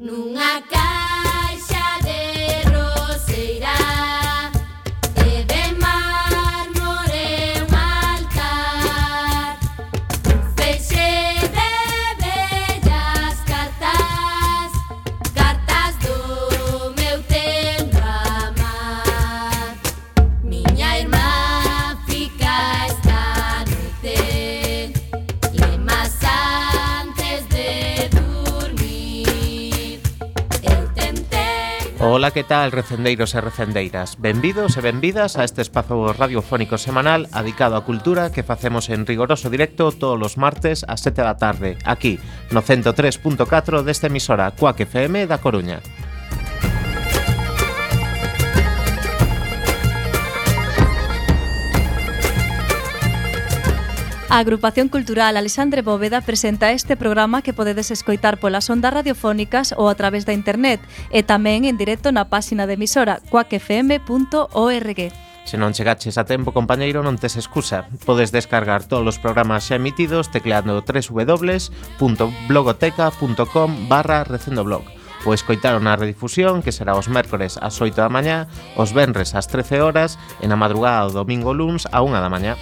[0.00, 0.99] nunha casa
[32.20, 34.20] Ola, que tal, recendeiros e recendeiras?
[34.20, 39.48] Benvidos e benvidas a este espazo radiofónico semanal adicado á cultura que facemos en rigoroso
[39.48, 42.20] directo todos os martes ás 7 da tarde, aquí,
[42.52, 45.80] no 103.4 desta emisora Coac FM da Coruña.
[54.30, 59.90] A Agrupación Cultural Alexandre Bóveda presenta este programa que podedes escoitar polas ondas radiofónicas ou
[59.90, 60.78] a través da internet
[61.10, 65.00] e tamén en directo na páxina de emisora cuacfm.org.
[65.42, 67.90] Se non chegaches a tempo, compañeiro, non tes excusa.
[68.06, 74.86] Podes descargar todos os programas xa emitidos tecleando www.blogoteca.com barra recendoblog
[75.26, 78.46] ou escoitar na redifusión que será os mércores ás 8 da mañá,
[78.78, 82.54] os venres ás 13 horas e na madrugada do domingo luns a 1 da mañá.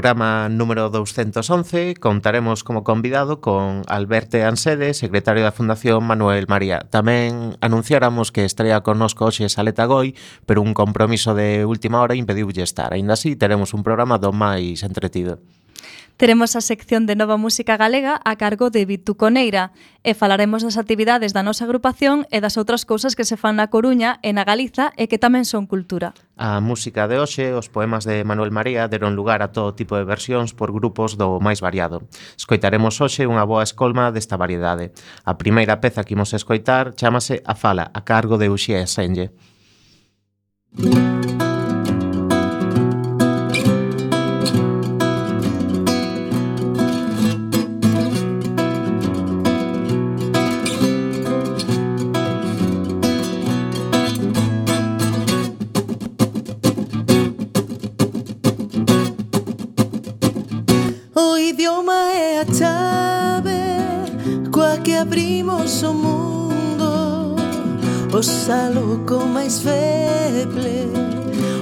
[0.00, 6.88] programa número 211 contaremos como convidado con Alberto Ansede, secretario da Fundación Manuel María.
[6.88, 10.16] Tamén anunciáramos que estaría connosco hoxe Saleta Goi,
[10.48, 12.96] pero un compromiso de última hora impediulle estar.
[12.96, 15.36] Ainda así, teremos un programa do máis entretido.
[16.20, 19.72] Teremos a sección de Nova Música Galega a cargo de Bituconeira
[20.04, 23.72] e falaremos das actividades da nosa agrupación e das outras cousas que se fan na
[23.72, 26.12] Coruña e na Galiza e que tamén son cultura.
[26.36, 30.04] A música de hoxe, os poemas de Manuel María deron lugar a todo tipo de
[30.04, 32.04] versións por grupos do máis variado.
[32.36, 34.92] Escoitaremos hoxe unha boa escolma desta variedade.
[35.24, 39.32] A primeira peza que imos escoitar chamase A Fala, a cargo de Uxía Senlle.
[40.76, 41.49] Música
[65.00, 67.36] abrimos o mundo.
[68.12, 70.92] O saluco máis feble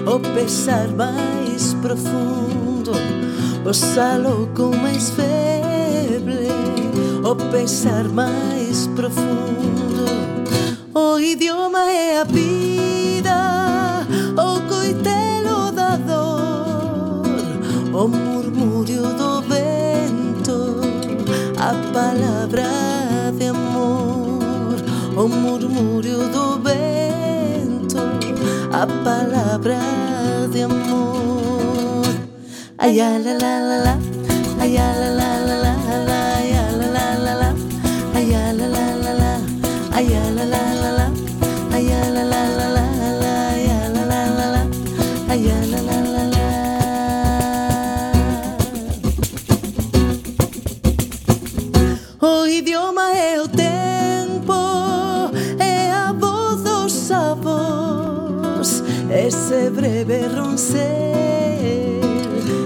[0.07, 2.93] O pesar máis profundo.
[3.65, 6.49] O saluco máis feble
[7.23, 10.07] O pesar máis profundo.
[10.95, 14.07] O idioma é a vida
[14.37, 17.23] O coitelo da dor.
[17.93, 18.28] O
[25.29, 27.99] ao murmúrio do vento
[28.73, 29.79] a palavra
[30.51, 32.07] de amor.
[32.79, 33.99] Ai, ah, la la la la,
[34.61, 35.38] ai, ah, la la.
[59.29, 60.81] ese breve roncel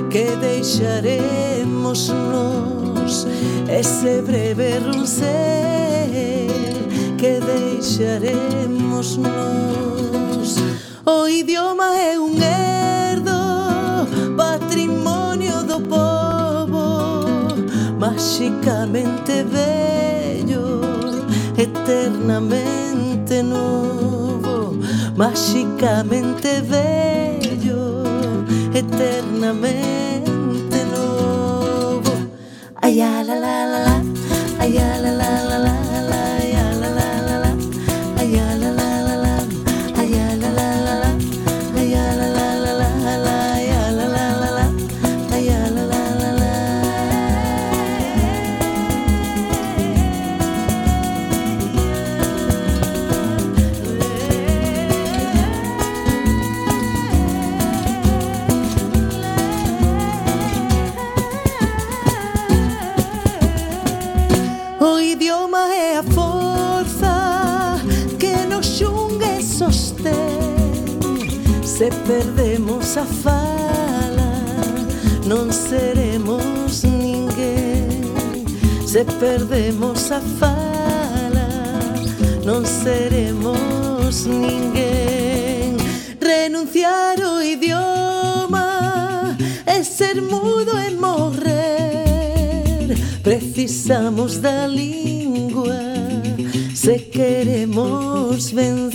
[0.09, 3.26] que deixaremos nos
[3.69, 5.26] ese breve roncel
[7.19, 10.56] que deixaremos nos
[11.05, 14.06] o idioma é un herdo
[14.37, 17.56] patrimonio do povo
[17.99, 20.81] máxicamente bello
[21.59, 24.22] eternamente novo
[25.23, 28.03] Máxicamente bello
[28.75, 32.11] Eternamente novo
[32.81, 34.03] Ay, la la la la.
[34.59, 35.13] Ay, la la
[35.49, 35.92] la la
[72.06, 74.33] perdemos a fala
[75.27, 78.12] non seremos ninguén.
[78.87, 81.49] Se perdemos a fala
[82.44, 85.77] non seremos ninguén.
[86.21, 91.62] Renunciar o idioma é ser mudo e morrer.
[93.23, 95.93] Precisamos da lingua
[96.75, 98.92] se queremos vencer.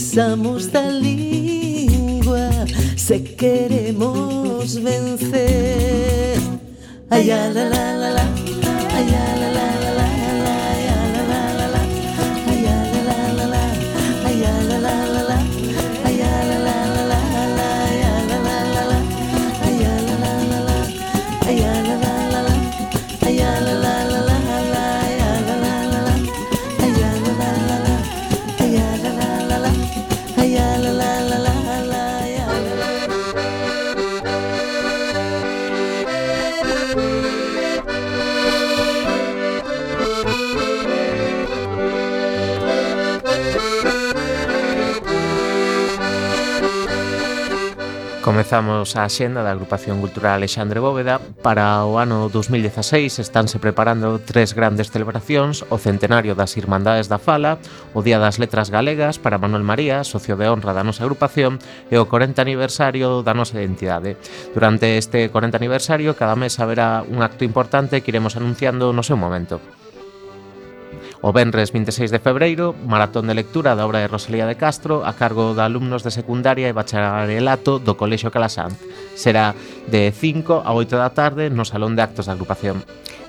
[0.00, 2.48] Precisamos da lingua
[2.96, 6.38] se queremos vencer.
[7.10, 8.24] Ay, la, la, la, la, la,
[8.94, 9.39] ay, la.
[48.50, 51.22] comezamos a xenda da Agrupación Cultural Alexandre Bóveda.
[51.38, 57.62] Para o ano 2016 estánse preparando tres grandes celebracións, o centenario das Irmandades da Fala,
[57.94, 61.62] o Día das Letras Galegas para Manuel María, socio de honra da nosa agrupación,
[61.94, 64.18] e o 40 aniversario da nosa identidade.
[64.50, 69.14] Durante este 40 aniversario, cada mes haberá un acto importante que iremos anunciando no seu
[69.14, 69.62] momento.
[71.20, 75.12] O venres 26 de febreiro, maratón de lectura da obra de Rosalía de Castro a
[75.12, 78.80] cargo de alumnos de secundaria e bacharelato do Colexio Calasanz.
[79.12, 79.52] Será
[79.92, 82.80] de 5 a 8 da tarde no Salón de Actos da Agrupación.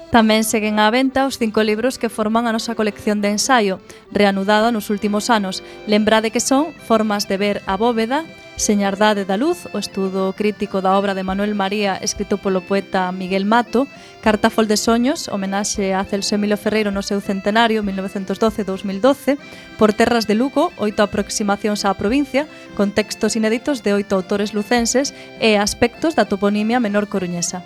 [0.07, 4.71] Tamén seguen á venta os cinco libros que forman a nosa colección de ensaio, reanudada
[4.71, 5.59] nos últimos anos.
[5.83, 8.27] Lembrade que son Formas de ver a bóveda,
[8.61, 13.41] Señardade da Luz, o estudo crítico da obra de Manuel María escrito polo poeta Miguel
[13.41, 13.89] Mato,
[14.21, 19.41] Cartafol de Soños, homenaxe a Celso Emilio Ferreiro no seu centenario 1912-2012,
[19.81, 22.45] Por Terras de Lugo, oito aproximacións á provincia,
[22.77, 25.09] con textos inéditos de oito autores lucenses
[25.41, 27.65] e aspectos da toponimia menor coruñesa.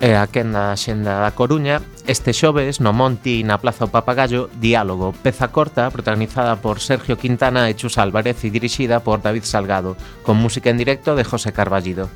[0.00, 4.48] e a quenda na xenda da Coruña, este xoves no Monti na Plaza do Papagallo,
[4.56, 10.00] Diálogo, peza corta protagonizada por Sergio Quintana e Chus Álvarez e dirixida por David Salgado,
[10.24, 12.08] con música en directo de José Carballido.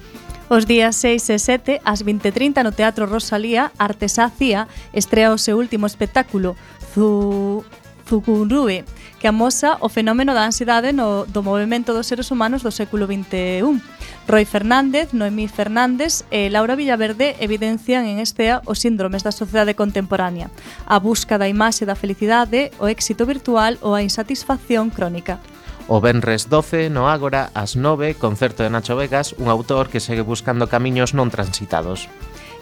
[0.48, 4.64] Os días 6 e 7, ás 20.30 no Teatro Rosalía, Artesá Cía
[4.96, 6.56] estrea o seu último espectáculo,
[6.96, 7.64] Zu...
[8.06, 8.84] Zucunrúe,
[9.18, 13.80] que amosa o fenómeno da ansiedade no, do movimento dos seres humanos do século XXI.
[14.28, 20.52] Roy Fernández, Noemí Fernández e Laura Villaverde evidencian en estea os síndromes da sociedade contemporánea,
[20.84, 25.40] a busca da imaxe da felicidade, o éxito virtual ou a insatisfacción crónica.
[25.86, 30.24] O Benres 12, no Ágora, ás 9, concerto de Nacho Vegas, un autor que segue
[30.24, 32.08] buscando camiños non transitados.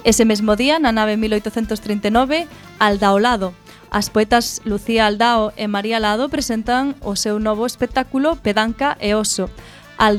[0.02, 2.50] Ese mesmo día, na nave 1839,
[2.82, 3.54] Aldaolado,
[3.92, 9.52] As poetas Lucía Aldao e María Lado presentan o seu novo espectáculo Pedanca e Oso,
[10.02, 10.18] Al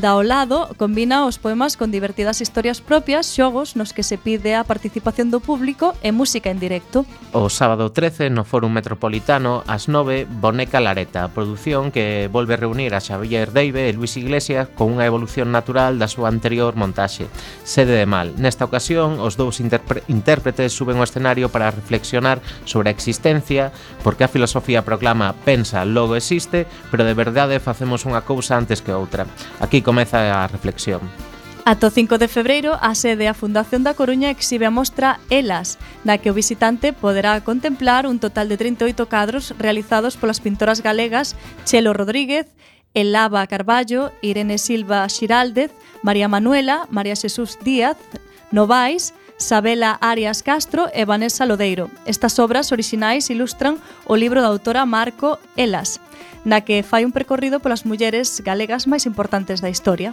[0.77, 5.43] combina os poemas con divertidas historias propias, xogos nos que se pide a participación do
[5.43, 7.03] público e música en directo.
[7.35, 12.95] O sábado 13 no Fórum Metropolitano ás 9 Boneca Lareta, produción que volve a reunir
[12.95, 17.27] a Xavier Deive e Luis Iglesias con unha evolución natural da súa anterior montaxe.
[17.67, 18.39] Sede de Mal.
[18.39, 24.31] Nesta ocasión, os dous intérpretes suben ao escenario para reflexionar sobre a existencia, porque a
[24.31, 29.27] filosofía proclama pensa, logo existe, pero de verdade facemos unha cousa antes que outra.
[29.59, 31.01] Aquí Aquí comeza a reflexión.
[31.65, 36.21] Ato 5 de febreiro, a sede a Fundación da Coruña exhibe a mostra Elas, na
[36.21, 41.33] que o visitante poderá contemplar un total de 38 cadros realizados polas pintoras galegas
[41.65, 42.53] Chelo Rodríguez,
[42.93, 45.73] Elaba Carballo, Irene Silva Xiraldez,
[46.05, 47.97] María Manuela, María Xesús Díaz,
[48.53, 51.89] Novais, Sabela Arias Castro e Vanessa Lodeiro.
[52.05, 55.97] Estas obras orixinais ilustran o libro da autora Marco Elas,
[56.43, 60.11] na que fai un percorrido polas mulleres galegas máis importantes da historia.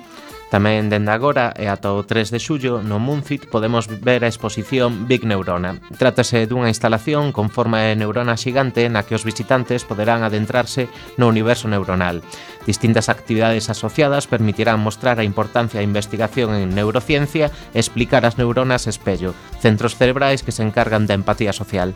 [0.50, 5.06] Tamén dende agora e ata o 3 de xullo no Munfit podemos ver a exposición
[5.06, 5.78] Big Neurona.
[5.94, 11.30] Trátase dunha instalación con forma de neurona xigante na que os visitantes poderán adentrarse no
[11.30, 12.22] universo neuronal.
[12.66, 18.90] Distintas actividades asociadas permitirán mostrar a importancia da investigación en neurociencia e explicar as neuronas
[18.90, 21.94] espello, centros cerebrais que se encargan da empatía social.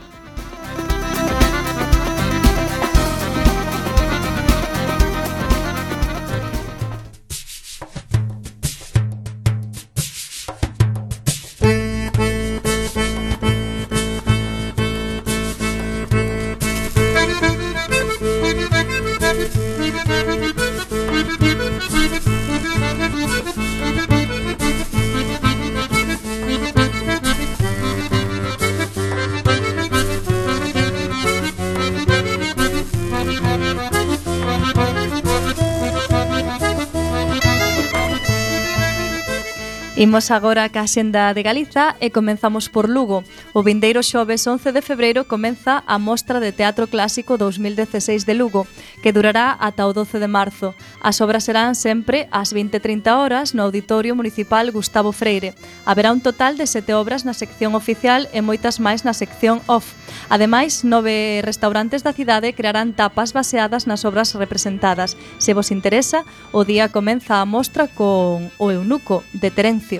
[40.05, 43.25] Imos agora ca Xenda de Galiza e comenzamos por Lugo.
[43.57, 48.69] O vindeiro xoves 11 de febreiro comeza a Mostra de Teatro Clásico 2016 de Lugo,
[49.01, 50.77] que durará ata o 12 de marzo.
[51.01, 55.57] As obras serán sempre ás 20.30 horas no Auditorio Municipal Gustavo Freire.
[55.89, 59.97] Haberá un total de sete obras na sección oficial e moitas máis na sección off.
[60.29, 65.17] Ademais, nove restaurantes da cidade crearán tapas baseadas nas obras representadas.
[65.41, 69.94] Se vos interesa, o día comeza a mostra con O Eunuco, de Terencio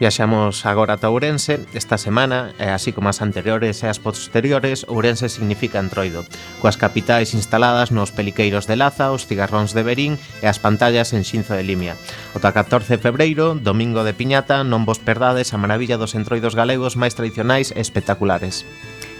[0.00, 1.60] Viaxamos agora ata Ourense.
[1.76, 6.24] Esta semana, e así como as anteriores e as posteriores, Ourense significa entroido,
[6.64, 11.20] coas capitais instaladas nos peliqueiros de Laza, os cigarróns de Berín e as pantallas en
[11.20, 12.00] Xinzo de Limia.
[12.32, 16.96] Ota 14 de febreiro, domingo de Piñata, non vos perdades a maravilla dos entroidos galegos
[16.96, 18.64] máis tradicionais e espectaculares.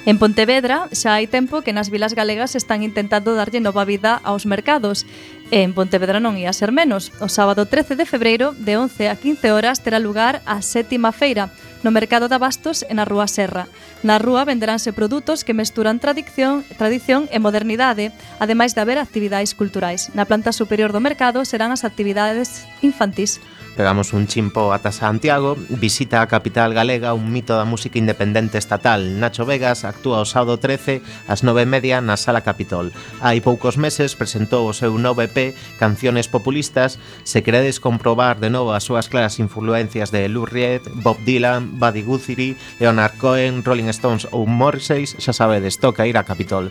[0.06, 4.48] En Pontevedra xa hai tempo que nas vilas galegas están intentando darlle nova vida aos
[4.48, 5.04] mercados.
[5.52, 7.12] E en Pontevedra non ia ser menos.
[7.20, 11.52] O sábado 13 de febreiro, de 11 a 15 horas, terá lugar a sétima feira,
[11.84, 13.68] no mercado de abastos e na Rúa Serra.
[14.00, 18.08] Na rúa venderánse produtos que mesturan tradición, tradición e modernidade,
[18.40, 20.08] ademais de haber actividades culturais.
[20.16, 23.36] Na planta superior do mercado serán as actividades infantís
[23.80, 29.16] pegamos un chimpo ata Santiago, visita a capital galega un mito da música independente estatal.
[29.16, 32.92] Nacho Vegas actúa o sábado 13 ás 9:30 na Sala Capitol.
[33.24, 37.00] Hai poucos meses presentou o seu novo EP Canciones Populistas.
[37.24, 42.04] Se queredes comprobar de novo as súas claras influencias de Lou Reed, Bob Dylan, Buddy
[42.04, 46.68] Guthrie, Leonard Cohen, Rolling Stones ou Morrissey, xa sabedes, toca ir a Capitol.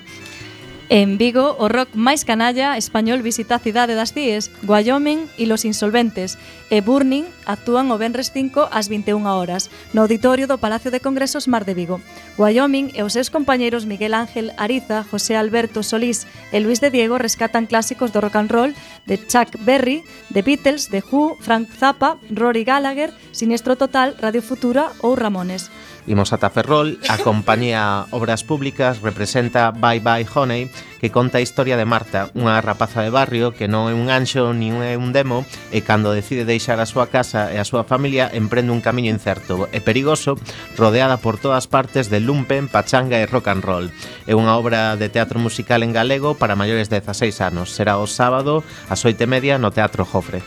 [0.91, 5.61] En Vigo, o rock máis canalla español visita a cidade das Cíes, Wyoming e Los
[5.61, 6.41] Insolventes,
[6.73, 11.45] e Burning actúan o Benres 5 ás 21 horas, no auditorio do Palacio de Congresos
[11.45, 12.01] Mar de Vigo.
[12.41, 17.21] Wyoming e os seus compañeiros Miguel Ángel Ariza, José Alberto Solís e Luis de Diego
[17.21, 18.73] rescatan clásicos do rock and roll
[19.05, 20.01] de Chuck Berry,
[20.33, 25.69] The Beatles, The Who, Frank Zappa, Rory Gallagher, Sinestro Total, Radio Futura ou Ramones.
[26.09, 31.77] Imos ata Ferrol, a compañía Obras Públicas representa Bye Bye Honey, que conta a historia
[31.77, 35.45] de Marta, unha rapaza de barrio que non é un anxo nin é un demo
[35.69, 39.69] e cando decide deixar a súa casa e a súa familia emprende un camiño incerto
[39.69, 40.33] e perigoso
[40.73, 43.85] rodeada por todas partes de lumpen, pachanga e rock and roll.
[44.25, 47.69] É unha obra de teatro musical en galego para maiores de 16 anos.
[47.69, 50.41] Será o sábado ás 8:30 no Teatro Jofre.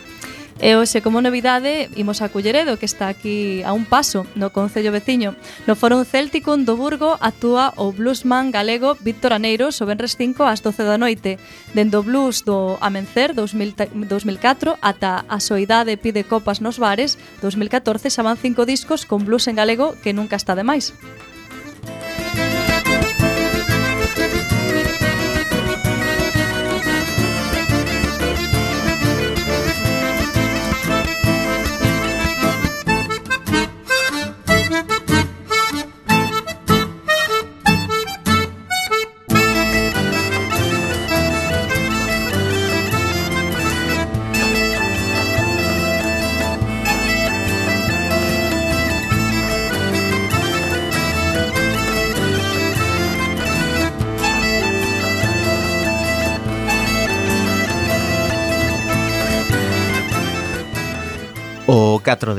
[0.61, 4.92] E hoxe, como novidade, imos a Culleredo, que está aquí a un paso, no Concello
[4.92, 5.35] Veciño.
[5.66, 10.61] No Foro Céltico do Burgo actúa o bluesman galego Víctor Aneiros o Benres 5 ás
[10.61, 11.40] 12 da noite.
[11.73, 18.23] Dendo blues do Amencer 2000, 2004 ata a Soidade pide copas nos bares 2014 xa
[18.23, 20.92] van cinco discos con blues en galego que nunca está de máis.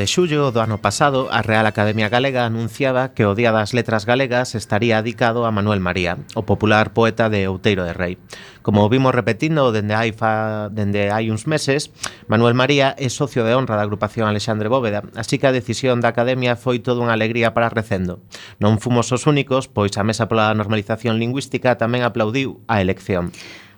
[0.03, 4.03] de xullo do ano pasado, a Real Academia Galega anunciaba que o Día das Letras
[4.03, 8.19] Galegas estaría dedicado a Manuel María, o popular poeta de Outeiro de Rei.
[8.67, 11.87] Como vimos repetindo dende hai, fa, dende hai uns meses,
[12.27, 16.11] Manuel María é socio de honra da agrupación Alexandre Bóveda, así que a decisión da
[16.11, 18.19] Academia foi toda unha alegría para Recendo.
[18.59, 23.31] Non fomos os únicos, pois a Mesa pola Normalización Lingüística tamén aplaudiu a elección.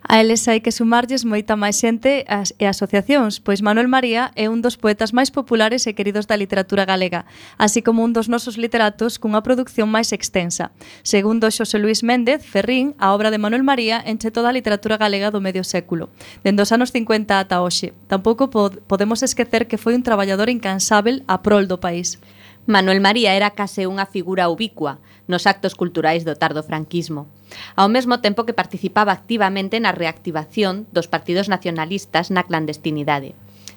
[0.07, 4.45] A eles hai que sumarlles moita máis xente as, e asociacións, pois Manuel María é
[4.53, 7.25] un dos poetas máis populares e queridos da literatura galega,
[7.57, 10.69] así como un dos nosos literatos cunha produción máis extensa.
[11.01, 15.33] Segundo Xosé Luis Méndez Ferrín, a obra de Manuel María enche toda a literatura galega
[15.33, 16.13] do medio século,
[16.45, 17.97] dende os anos 50 ata hoxe.
[18.05, 22.21] Tampouco pod podemos esquecer que foi un traballador incansável a prol do país.
[22.69, 27.27] Manuel María era case unha figura ubicua, nos actos culturais do tardo franquismo,
[27.75, 33.33] ao mesmo tempo que participaba activamente na reactivación dos partidos nacionalistas na clandestinidade.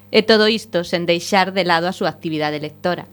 [0.08, 3.08] E todo isto sen deixar de lado a súa actividade electora.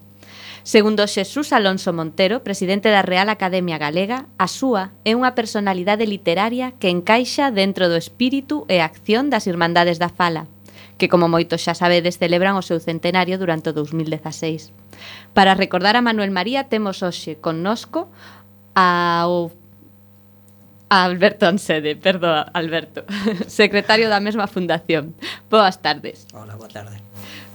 [0.66, 6.74] Segundo Xesús Alonso Montero, presidente da Real Academia Galega, a súa é unha personalidade literaria
[6.82, 10.50] que encaixa dentro do espírito e acción das Irmandades da Fala,
[10.98, 14.74] que, como moitos xa sabedes, celebran o seu centenario durante o 2016.
[15.36, 18.08] Para recordar a Manuel María temos hoxe connosco
[18.72, 19.52] ao
[20.88, 23.04] a Alberto Ansede, perdoa, Alberto,
[23.52, 25.12] secretario da mesma fundación.
[25.52, 26.24] Boas tardes.
[26.32, 27.04] Hola, boa tarde.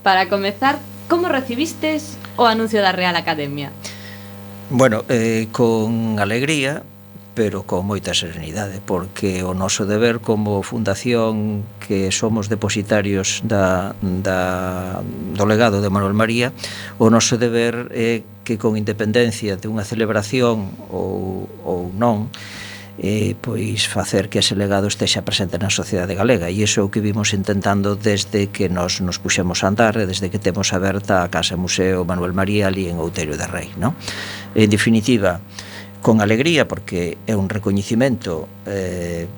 [0.05, 0.77] Para comezar,
[1.09, 3.73] como recibistes o anuncio da Real Academia?
[4.69, 6.85] Bueno, eh, con alegría,
[7.41, 15.01] pero con moita serenidade, porque o noso deber como fundación que somos depositarios da, da,
[15.01, 16.53] do legado de Manuel María,
[17.01, 22.29] o noso deber é que con independencia de unha celebración ou, ou non,
[23.01, 26.93] eh, pois facer que ese legado estexa presente na sociedade galega e iso é o
[26.93, 31.25] que vimos intentando desde que nos nos puxemos a andar e desde que temos aberta
[31.25, 33.97] a Casa Museo Manuel María ali en Outeiro de Rei no?
[34.53, 35.41] en definitiva,
[36.03, 39.29] con alegría porque é un recoñecimento eh,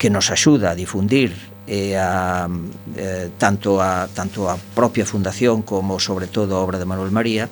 [0.00, 1.36] que nos axuda a difundir
[1.68, 2.50] e a,
[2.96, 7.46] eh, tanto, a, tanto a propia fundación como sobre todo a obra de Manuel María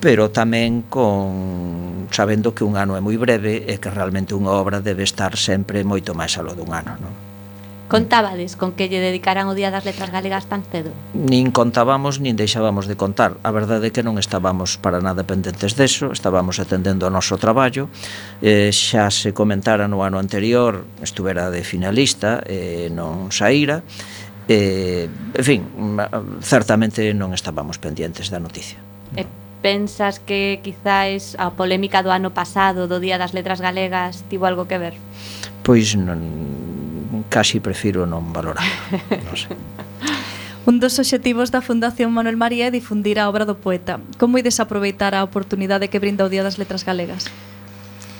[0.00, 4.80] pero tamén con sabendo que un ano é moi breve e que realmente unha obra
[4.80, 7.29] debe estar sempre moito máis aló dun ano non?
[7.90, 10.94] Contábades con que lle dedicaran o Día das Letras Galegas tan cedo?
[11.10, 13.34] Nin contábamos, nin deixábamos de contar.
[13.42, 17.90] A verdade é que non estábamos para nada pendentes deso, estábamos atendendo o noso traballo.
[18.46, 23.82] Eh, xa se comentara no ano anterior, estuvera de finalista, eh, non saíra.
[24.46, 25.66] Eh, en fin,
[26.46, 28.78] certamente non estábamos pendientes da noticia.
[29.18, 29.26] E
[29.66, 34.70] pensas que quizáis a polémica do ano pasado do Día das Letras Galegas tivo algo
[34.70, 34.94] que ver?
[35.66, 36.22] Pois non,
[37.28, 38.66] casi prefiro non valorar.
[39.10, 39.56] Non sei.
[40.66, 43.98] Un dos obxectivos da Fundación Manuel María é difundir a obra do poeta.
[44.20, 47.32] Como ides aproveitar a oportunidade que brinda o Día das Letras Galegas?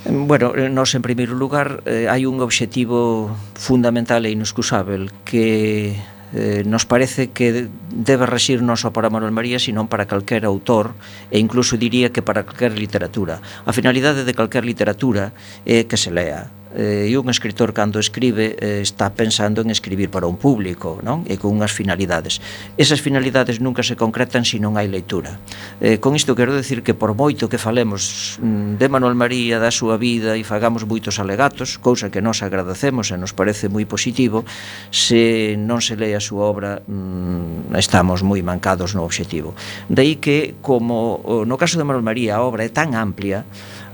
[0.08, 6.00] Bueno, nos en primeiro lugar eh, hai un obxectivo fundamental e inexcusável que
[6.32, 10.96] eh, nos parece que debe rexir non só para Manuel María, sino para calquer autor
[11.28, 13.44] e incluso diría que para calquer literatura.
[13.68, 15.36] A finalidade de calquer literatura
[15.68, 20.10] é que se lea, eh, e un escritor cando escribe eh, está pensando en escribir
[20.10, 21.26] para un público non?
[21.26, 22.38] E con unhas finalidades.
[22.78, 25.42] Esas finalidades nunca se concretan se non hai leitura.
[25.82, 29.74] Eh, con isto quero decir que por moito que falemos mm, de Manuel María da
[29.74, 34.46] súa vida e fagamos moitos alegatos cousa que nos agradecemos e nos parece moi positivo
[34.94, 39.58] se non se lee a súa obra mm, estamos moi mancados no obxectivo.
[39.90, 43.42] De aí que como no caso de Manuel María a obra é tan amplia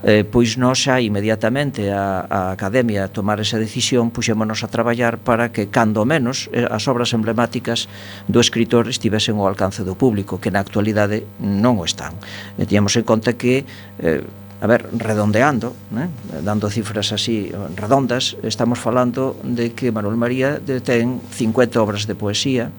[0.03, 5.17] eh, pois nos xa inmediatamente a, a Academia a tomar esa decisión puxémonos a traballar
[5.17, 7.89] para que cando menos eh, as obras emblemáticas
[8.29, 12.13] do escritor estivesen ao alcance do público que na actualidade non o están
[12.59, 13.65] e tíamos en conta que
[14.01, 14.21] eh,
[14.57, 16.09] a ver, redondeando, né?
[16.41, 22.73] dando cifras así redondas, estamos falando de que Manuel María ten 50 obras de poesía,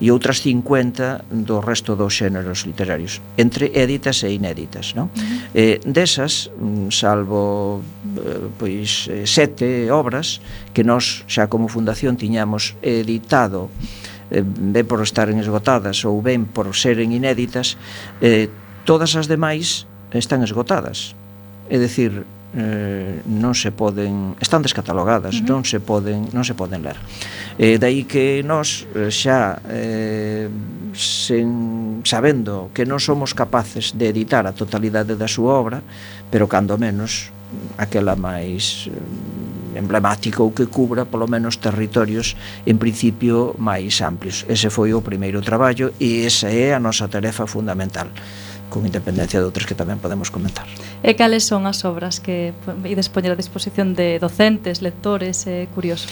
[0.00, 5.08] e outras 50 do resto dos xéneros literarios, entre éditas e inéditas, non?
[5.08, 5.56] Uh -huh.
[5.56, 10.44] Eh, desas, mm, salvo eh, pois eh, sete obras
[10.76, 13.72] que nós xa como fundación tiñamos editado
[14.30, 17.80] eh, ben por estaren esgotadas ou ben por seren inéditas,
[18.20, 18.52] eh,
[18.84, 21.16] todas as demais están esgotadas.
[21.72, 25.48] É dicir, eh, non se poden están descatalogadas, uh -huh.
[25.52, 26.96] non se poden non se poden ler.
[27.60, 30.48] Eh, dai que nós eh, xa eh,
[30.96, 35.84] sen, sabendo que non somos capaces de editar a totalidade da súa obra,
[36.32, 37.30] pero cando menos
[37.76, 44.48] aquela máis eh, emblemática ou que cubra polo menos territorios en principio máis amplios.
[44.48, 48.08] Ese foi o primeiro traballo e esa é a nosa tarefa fundamental
[48.68, 50.66] con independencia de outras que tamén podemos comentar.
[51.02, 52.50] E cales son as obras que
[52.84, 56.10] ides poñer a disposición de docentes, lectores e eh, curiosos?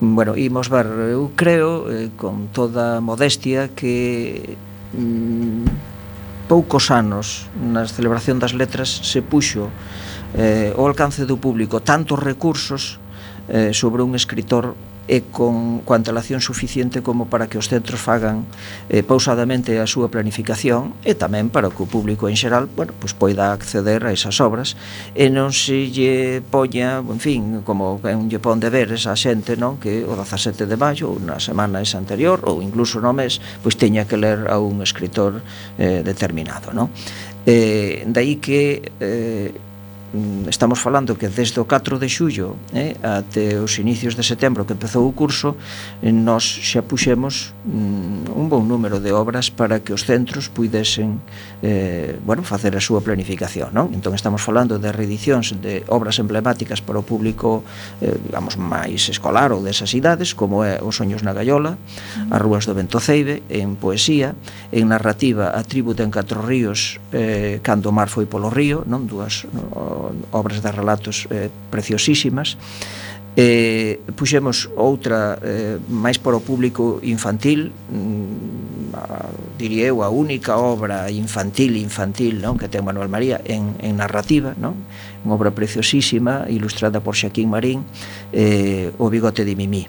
[0.00, 4.56] Bueno, imos ver, eu creo, eh, con toda modestia, que
[4.96, 5.90] mm,
[6.48, 9.70] poucos anos na celebración das letras se puxo
[10.34, 12.98] eh, o alcance do público tantos recursos
[13.46, 14.74] eh, sobre un escritor
[15.10, 18.46] e con coa antelación suficiente como para que os centros fagan
[18.86, 23.10] eh, pausadamente a súa planificación e tamén para que o público en xeral bueno, pois
[23.10, 24.78] poida acceder a esas obras
[25.18, 29.58] e non se lle poña, en fin, como é un lle pon ver esa xente
[29.58, 33.42] non que o 17 de maio ou na semana esa anterior ou incluso no mes
[33.66, 35.42] pois teña que ler a un escritor
[35.74, 36.86] eh, determinado non?
[37.42, 39.50] Eh, daí que eh,
[40.12, 44.66] Mm, estamos falando que desde o 4 de xullo eh, até os inicios de setembro
[44.66, 45.54] que empezou o curso
[46.02, 51.22] eh, nós xa puxemos mm, un bon número de obras para que os centros pudesen
[51.62, 53.94] eh, bueno, facer a súa planificación non?
[53.94, 57.62] entón estamos falando de reedicións de obras emblemáticas para o público
[58.02, 61.78] eh, digamos máis escolar ou desas idades como é Os Soños na Gaiola
[62.34, 64.34] As Rúas do Ventoceibe en poesía
[64.74, 69.06] en narrativa A Tributa en Catro Ríos eh, Cando o mar foi polo río non
[69.06, 69.99] dúas no,
[70.32, 72.56] obras de relatos eh, preciosísimas
[73.36, 80.58] eh, puxemos outra eh, máis para o público infantil mm, a, diría eu a única
[80.58, 82.58] obra infantil infantil non?
[82.58, 84.74] que ten Manuel María en, en narrativa non?
[85.22, 87.86] unha obra preciosísima ilustrada por Xaquín Marín
[88.34, 89.86] eh, O bigote de Mimí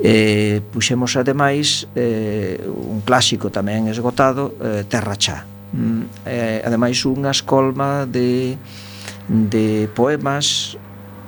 [0.00, 5.44] eh, puxemos ademais eh, un clásico tamén esgotado eh, Terra Chá
[5.76, 8.56] mm, eh, ademais unha escolma de
[9.28, 10.76] de poemas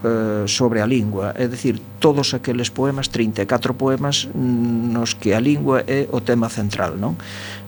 [0.04, 5.40] eh, sobre a lingua, é dicir, todos aqueles poemas, 34 poemas mm, nos que a
[5.40, 7.16] lingua é o tema central, non?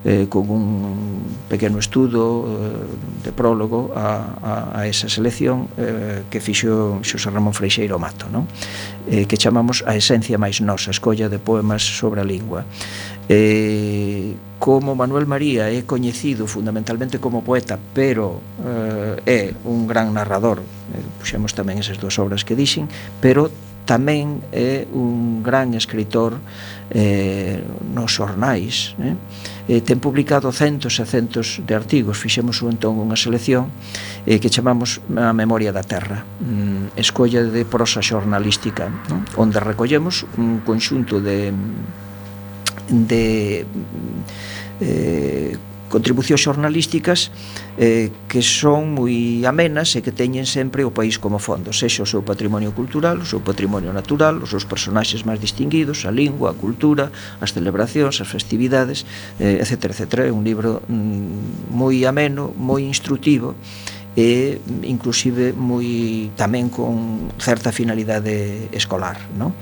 [0.06, 6.38] eh, con un pequeno estudo eh, de prólogo a, a, a esa selección eh, que
[6.38, 8.46] fixo Xosé Ramón Freixeiro Mato non?
[9.10, 12.62] Eh, que chamamos a esencia máis nosa escolla de poemas sobre a lingua
[13.26, 20.62] eh, como Manuel María é coñecido fundamentalmente como poeta, pero eh, é un gran narrador,
[20.62, 22.88] eh, puxemos tamén esas dúas obras que dixen,
[23.20, 23.50] pero
[23.86, 26.40] tamén é un gran escritor
[26.90, 27.62] eh,
[27.94, 29.14] nos ornais, eh?
[29.68, 33.70] eh, ten publicado centos e centos de artigos fixemos entón unha selección
[34.24, 39.26] eh, que chamamos a memoria da terra mm, escolla de prosa xornalística non?
[39.34, 41.50] onde recollemos un conxunto de
[42.86, 43.66] de
[44.80, 47.30] eh, contribucións xornalísticas
[47.78, 52.08] eh, que son moi amenas e que teñen sempre o país como fondo, sexa o
[52.08, 56.56] seu patrimonio cultural, o seu patrimonio natural, os seus personaxes máis distinguidos, a lingua, a
[56.56, 59.06] cultura, as celebracións, as festividades,
[59.38, 59.94] eh, etc.
[59.94, 60.26] etc.
[60.26, 63.54] É un libro mm, moi ameno, moi instrutivo
[64.16, 69.52] e inclusive moi tamén con certa finalidade escolar, non?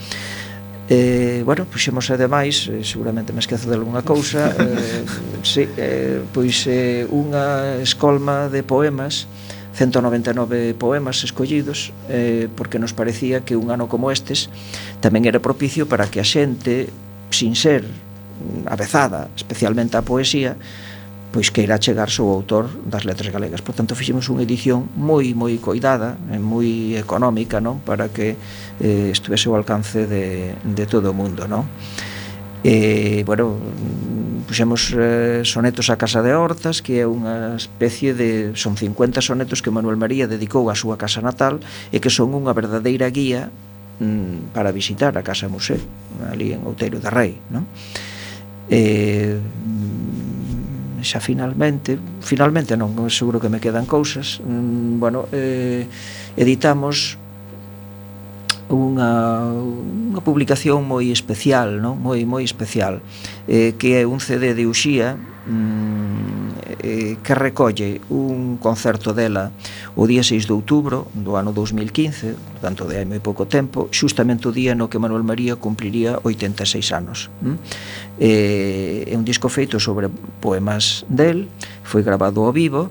[0.88, 5.04] Eh, bueno, puxemos ademais, eh, seguramente me esquezo de algunha cousa, eh,
[5.42, 9.24] sí, eh, pois eh, unha escolma de poemas,
[9.72, 14.52] 199 poemas escollidos, eh, porque nos parecía que un ano como estes
[15.00, 16.92] tamén era propicio para que a xente,
[17.32, 17.88] sin ser
[18.68, 20.60] avezada, especialmente a poesía,
[21.34, 23.58] pois que era chegarse o autor das letras galegas.
[23.58, 28.38] Por tanto, fixemos unha edición moi moi coidada, eh, moi económica, non, para que
[28.78, 31.66] eh, estuvese ao alcance de, de todo o mundo, non?
[32.62, 33.58] E, bueno,
[34.46, 38.54] puxemos eh, sonetos a Casa de Hortas, que é unha especie de...
[38.54, 41.58] Son 50 sonetos que Manuel María dedicou á súa casa natal
[41.90, 43.50] e que son unha verdadeira guía
[43.98, 45.82] mm, para visitar a Casa Museo,
[46.30, 47.66] ali en Outeiro da Rei, non?
[48.70, 49.36] Eh,
[51.04, 55.86] xa finalmente, finalmente non, seguro que me quedan cousas, mm, bueno, eh,
[56.34, 57.20] editamos
[58.72, 62.00] unha, unha publicación moi especial, non?
[62.00, 63.04] moi moi especial,
[63.44, 66.23] eh, que é un CD de Uxía, mm,
[66.80, 69.50] eh, que recolle un concerto dela
[69.94, 74.48] o día 6 de outubro do ano 2015, tanto de hai moi pouco tempo, xustamente
[74.48, 77.30] o día no que Manuel María cumpliría 86 anos.
[78.18, 80.10] Eh, é un disco feito sobre
[80.42, 81.46] poemas del,
[81.86, 82.90] foi grabado ao vivo,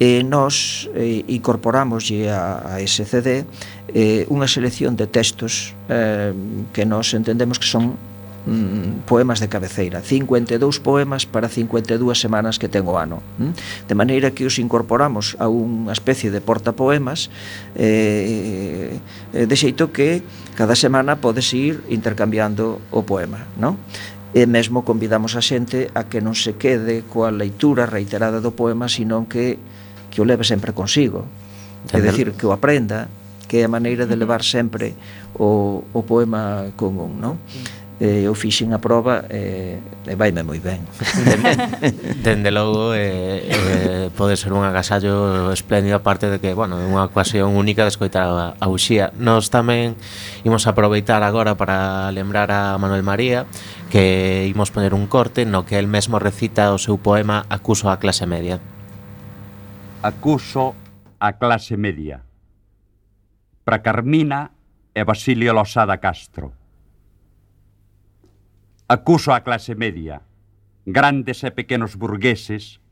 [0.00, 3.44] e nós eh, incorporamos a, a ese CD
[3.92, 6.32] eh, unha selección de textos eh,
[6.72, 8.00] que nós entendemos que son
[8.46, 13.22] mm, poemas de cabeceira, 52 poemas para 52 semanas que ten o ano.
[13.36, 13.52] Mm?
[13.88, 17.28] De maneira que os incorporamos a unha especie de portapoemas
[17.74, 18.96] eh,
[19.32, 20.22] eh de xeito que
[20.56, 23.76] cada semana podes ir intercambiando o poema, non?
[24.30, 28.86] e mesmo convidamos a xente a que non se quede coa leitura reiterada do poema,
[28.86, 29.58] senón que
[30.10, 31.24] que o leve sempre consigo.
[31.94, 33.08] É dicir, que o aprenda,
[33.48, 34.94] que é a maneira de levar sempre
[35.38, 37.34] o, o poema común, un, non?
[38.00, 39.76] eh, eu fixen a prova eh,
[40.08, 40.80] e vaime moi ben.
[42.24, 47.04] Dende logo eh, eh, pode ser un agasallo espléndido aparte de que, bueno, é unha
[47.04, 49.12] ocasión única de escoitar a, a Uxía.
[49.20, 50.00] Nos tamén
[50.48, 53.44] imos aproveitar agora para lembrar a Manuel María
[53.92, 58.00] que imos poner un corte no que el mesmo recita o seu poema Acuso a
[58.00, 58.64] clase media.
[60.00, 60.72] Acuso
[61.20, 62.24] a clase media.
[63.68, 64.56] Para Carmina
[64.96, 66.59] e Basilio Losada Castro.
[68.90, 70.26] Acuso a clase media,
[70.84, 72.82] grandes e pequenos burgueses,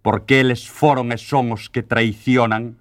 [0.00, 2.80] porque eles foron e son os que traicionan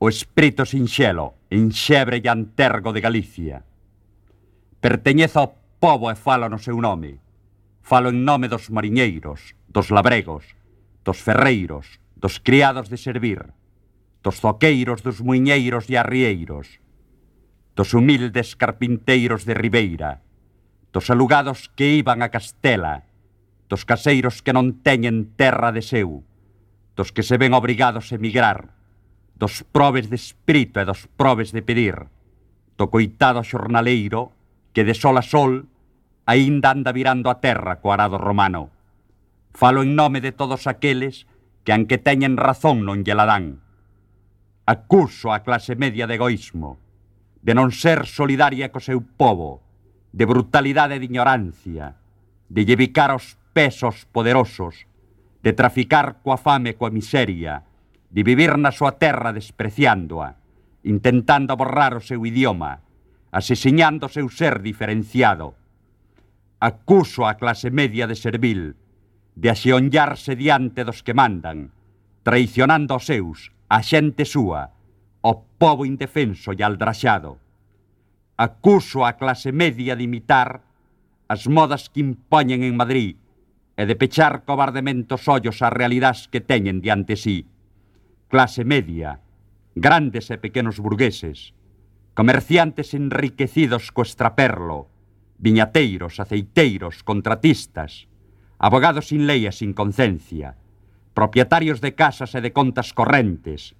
[0.00, 3.68] o espírito sinxelo, enxebre e antergo de Galicia.
[4.80, 7.20] Perteñezo ao povo e falo no seu nome.
[7.84, 10.56] Falo en nome dos mariñeiros, dos labregos,
[11.04, 13.52] dos ferreiros, dos criados de servir,
[14.24, 16.80] dos zoqueiros, dos muiñeiros e arrieiros,
[17.76, 20.24] dos humildes carpinteiros de Ribeira,
[20.94, 23.02] dos alugados que iban a Castela,
[23.68, 26.22] dos caseiros que non teñen terra de seu,
[26.94, 28.70] dos que se ven obrigados a emigrar,
[29.34, 32.06] dos probes de espírito e dos probes de pedir,
[32.78, 34.30] do coitado xornaleiro
[34.70, 35.66] que de sol a sol
[36.30, 38.70] aínda anda virando a terra co arado romano.
[39.50, 41.26] Falo en nome de todos aqueles
[41.66, 43.58] que anque teñen razón non lle la dan.
[44.62, 46.78] Acuso a clase media de egoísmo,
[47.42, 49.63] de non ser solidaria co seu povo,
[50.14, 51.98] de brutalidade e de ignorancia,
[52.46, 54.86] de llevicar os pesos poderosos,
[55.42, 57.66] de traficar coa fame e coa miseria,
[58.14, 60.38] de vivir na súa terra despreciándoa,
[60.86, 62.78] intentando borrar o seu idioma,
[63.34, 65.58] asesinando o seu ser diferenciado.
[66.62, 68.78] Acuso a clase media de servil,
[69.34, 71.74] de axeonllarse diante dos que mandan,
[72.22, 74.70] traicionando os seus, a xente súa,
[75.26, 77.42] o povo indefenso e aldraxado
[78.36, 80.62] acuso a clase media de imitar
[81.30, 83.16] as modas que impoñen en Madrid
[83.74, 87.46] e de pechar cobardemente os ollos ás realidades que teñen diante sí.
[88.30, 89.22] Clase media,
[89.74, 91.54] grandes e pequenos burgueses,
[92.14, 94.90] comerciantes enriquecidos co estraperlo,
[95.38, 98.06] viñateiros, aceiteiros, contratistas,
[98.58, 100.54] abogados sin lei e sin concencia,
[101.14, 103.74] propietarios de casas e de contas correntes,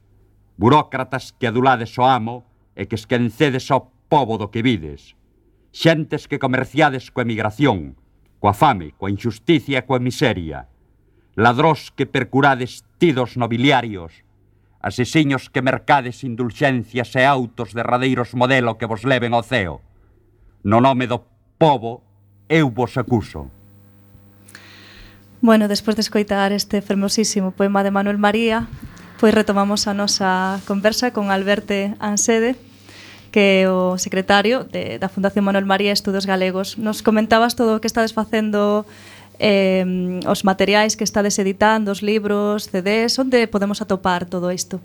[0.59, 5.17] burócratas que adulades o amo e que esquencedes o pobo do que vides.
[5.73, 7.99] Xentes que comerciades coa emigración,
[8.39, 10.69] coa fame, coa injusticia e coa miseria.
[11.35, 14.23] Ladrós que percurades tidos nobiliarios,
[14.85, 19.81] asesiños que mercades indulxencias e autos derradeiros modelo que vos leven ao ceo.
[20.63, 21.25] No nome do
[21.57, 22.05] pobo,
[22.49, 23.49] eu vos acuso.
[25.41, 28.69] Bueno, despois de escoitar este fermosísimo poema de Manuel María,
[29.17, 32.57] pois retomamos a nosa conversa con Alberte Ansede,
[33.35, 36.79] que é o secretario de, da Fundación Manuel María Estudos Galegos.
[36.79, 38.87] Nos comentabas todo o que estades facendo
[39.43, 39.83] eh,
[40.23, 44.79] os materiais que estades editando, os libros, CDs, onde podemos atopar todo isto?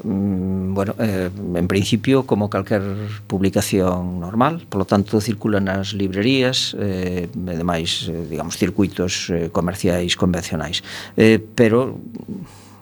[0.00, 2.80] Mm, bueno, eh, en principio como calquer
[3.28, 10.16] publicación normal, polo tanto circula nas librerías eh, e demais, eh, digamos, circuitos eh, comerciais
[10.16, 10.80] convencionais.
[11.20, 12.00] Eh, pero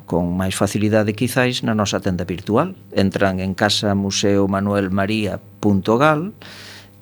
[0.07, 2.77] con máis facilidade quizáis na nosa tenda virtual.
[2.95, 6.33] Entran en casa museomanuelmaria.gal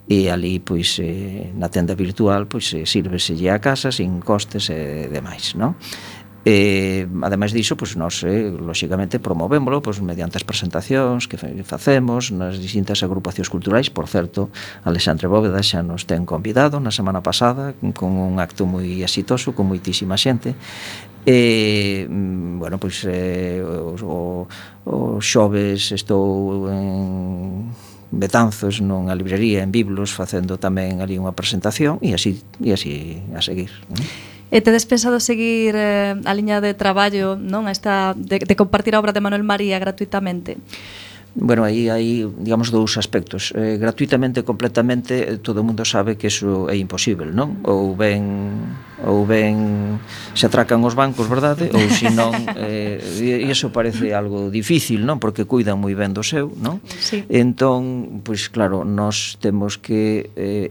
[0.09, 4.77] e ali pois eh, na tenda virtual pois eh, sírveselle a casa sin costes e
[4.77, 5.77] eh, demais, non?
[6.45, 12.61] E, ademais diso, pois, nós, eh, lóxicamente, promovémolo pois, mediante as presentacións que facemos nas
[12.61, 13.89] distintas agrupacións culturais.
[13.89, 14.53] Por certo,
[14.85, 19.73] Alexandre Bóveda xa nos ten convidado na semana pasada con un acto moi exitoso, con
[19.73, 20.53] moitísima xente
[21.27, 24.47] e mm, bueno, pois eh, o,
[24.85, 27.73] o, xoves estou en
[28.15, 33.41] Betanzos nunha librería en Biblos facendo tamén ali unha presentación e así e así a
[33.41, 33.73] seguir.
[33.91, 34.05] Non?
[34.55, 39.03] E tedes pensado seguir eh, a liña de traballo, non, esta de, de compartir a
[39.03, 40.61] obra de Manuel María gratuitamente?
[41.35, 43.51] Bueno, aí hai, digamos, dous aspectos.
[43.59, 47.59] Eh, gratuitamente, completamente, eh, todo o mundo sabe que iso é imposible, non?
[47.67, 48.23] Ou ben
[49.03, 49.99] ou ben
[50.33, 51.75] se atracan os bancos, verdade?
[51.75, 55.19] Ou se non, eh, e iso parece algo difícil, non?
[55.19, 56.79] Porque cuidan moi ben do seu, non?
[56.87, 57.27] Sí.
[57.27, 60.71] Entón, pois claro, nós temos que eh,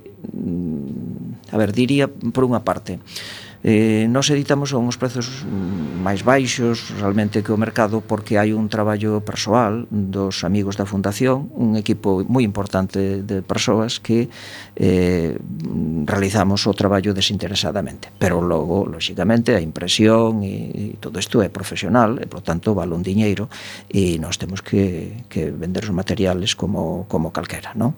[1.52, 6.92] a ver, diría por unha parte, eh, eh, nos editamos a uns prezos máis baixos
[7.00, 12.28] realmente que o mercado porque hai un traballo persoal dos amigos da Fundación, un equipo
[12.28, 14.28] moi importante de persoas que
[14.76, 15.40] eh,
[16.04, 18.12] realizamos o traballo desinteresadamente.
[18.20, 22.92] Pero logo, lóxicamente, a impresión e, e todo isto é profesional e, por tanto, vale
[22.92, 23.48] un diñeiro
[23.88, 27.96] e nós temos que, que vender os materiales como, como calquera, non?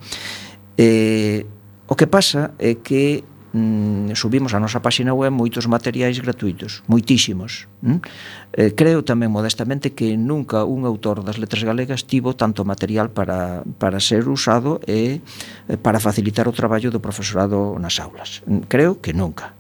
[0.78, 1.42] Eh,
[1.90, 3.26] o que pasa é que
[3.56, 7.72] mm, subimos a nosa páxina web moitos materiais gratuitos, moitísimos.
[7.80, 8.04] Mm?
[8.52, 13.64] Eh, creo tamén modestamente que nunca un autor das letras galegas tivo tanto material para,
[13.80, 15.24] para ser usado e
[15.72, 18.44] eh, para facilitar o traballo do profesorado nas aulas.
[18.44, 19.56] Mm, creo que nunca.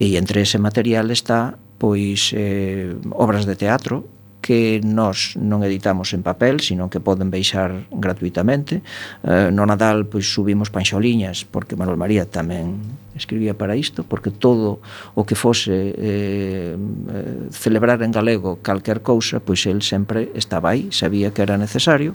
[0.00, 4.08] E entre ese material está pois eh, obras de teatro
[4.44, 8.84] que nós non editamos en papel, sino que poden baixar gratuitamente.
[9.24, 12.76] Eh, no Nadal pois subimos panxoliñas porque Manuel María tamén
[13.16, 14.80] escribía para isto, porque todo
[15.14, 20.90] o que fose eh, eh, celebrar en galego calquer cousa, pois el sempre estaba aí,
[20.90, 22.14] sabía que era necesario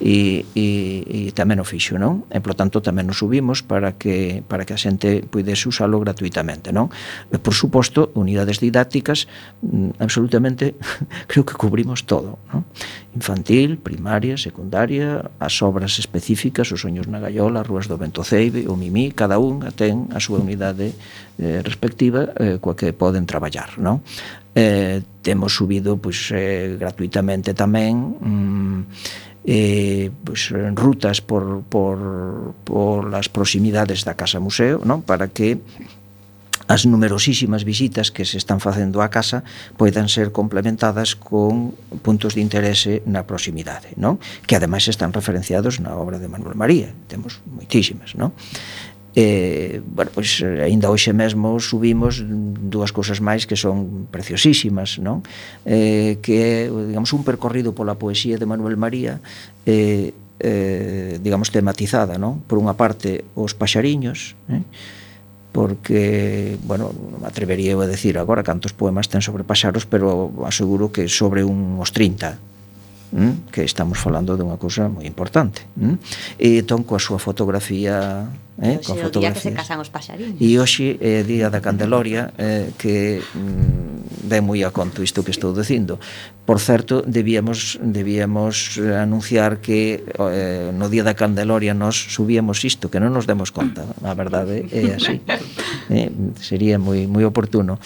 [0.00, 2.26] e, e, e tamén o fixo, non?
[2.30, 6.74] E, por tanto, tamén o subimos para que, para que a xente pudese usalo gratuitamente,
[6.74, 6.90] non?
[7.30, 9.30] E, por suposto, unidades didácticas
[9.62, 10.74] mm, absolutamente
[11.30, 12.66] creo que cubrimos todo, non?
[13.14, 18.70] infantil, primaria, secundaria, as obras específicas, os soños na gallola, as ruas do vento ceibe,
[18.70, 20.94] o Mimí, cada un ten a súa unidade
[21.42, 24.06] eh, respectiva eh, coa que poden traballar, non?
[24.54, 28.78] Eh, temos subido pois, eh, gratuitamente tamén mm,
[29.46, 31.98] eh, pois, rutas por, por,
[32.62, 35.02] por las proximidades da Casa Museo non?
[35.02, 35.58] para que
[36.70, 39.42] as numerosísimas visitas que se están facendo á casa
[39.74, 41.74] poidan ser complementadas con
[42.06, 44.22] puntos de interese na proximidade, non?
[44.46, 48.30] Que ademais están referenciados na obra de Manuel María, temos moitísimas, non?
[49.18, 55.26] E, bueno, pois, ainda hoxe mesmo subimos dúas cousas máis que son preciosísimas, non?
[55.66, 59.18] Eh, que é, digamos, un percorrido pola poesía de Manuel María
[59.66, 62.46] eh, eh, digamos, tematizada, non?
[62.46, 64.62] Por unha parte, os paxariños, eh?
[65.52, 70.94] porque, bueno, non me atrevería a decir agora cantos poemas ten sobre paxaros, pero aseguro
[70.94, 72.49] que sobre uns 30
[73.12, 73.50] mm?
[73.52, 75.96] que estamos falando de unha cousa moi importante mm?
[76.38, 78.26] e entón coa súa fotografía
[78.60, 79.12] eh, con fotografías.
[79.12, 83.18] día que se casan os paxariños e hoxe é eh, día da Candeloria eh, que
[83.22, 85.98] mm, ben moi a conto isto que estou dicindo
[86.44, 92.98] por certo, debíamos debíamos anunciar que eh, no día da Candeloria nos subíamos isto, que
[92.98, 95.22] non nos demos conta a verdade é así
[95.94, 97.78] eh, sería moi, moi oportuno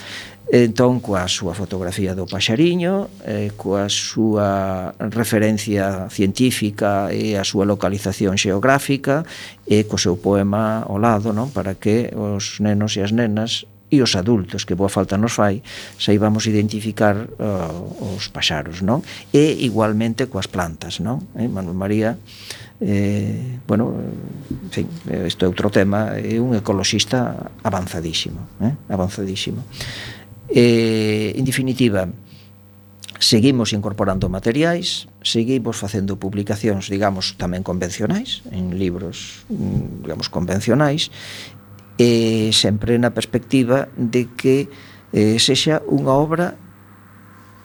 [0.54, 8.38] Entón, coa súa fotografía do paxariño, eh, coa súa referencia científica e a súa localización
[8.38, 9.26] xeográfica,
[9.66, 11.50] e co seu poema ao lado, non?
[11.50, 15.58] para que os nenos e as nenas e os adultos, que boa falta nos fai,
[15.98, 19.02] saibamos identificar uh, os paxaros, non?
[19.34, 21.34] E igualmente coas plantas, non?
[21.34, 22.10] Eh, Manuel María,
[22.78, 24.86] eh, bueno, en fin,
[25.26, 28.74] isto é outro tema, é un ecoloxista avanzadísimo, eh?
[28.90, 29.62] avanzadísimo.
[30.48, 32.08] Eh, en definitiva,
[33.18, 41.08] seguimos incorporando materiais, seguimos facendo publicacións, digamos, tamén convencionais, en libros, mm, digamos, convencionais,
[41.96, 44.68] e sempre na perspectiva de que
[45.14, 46.58] eh, sexa unha obra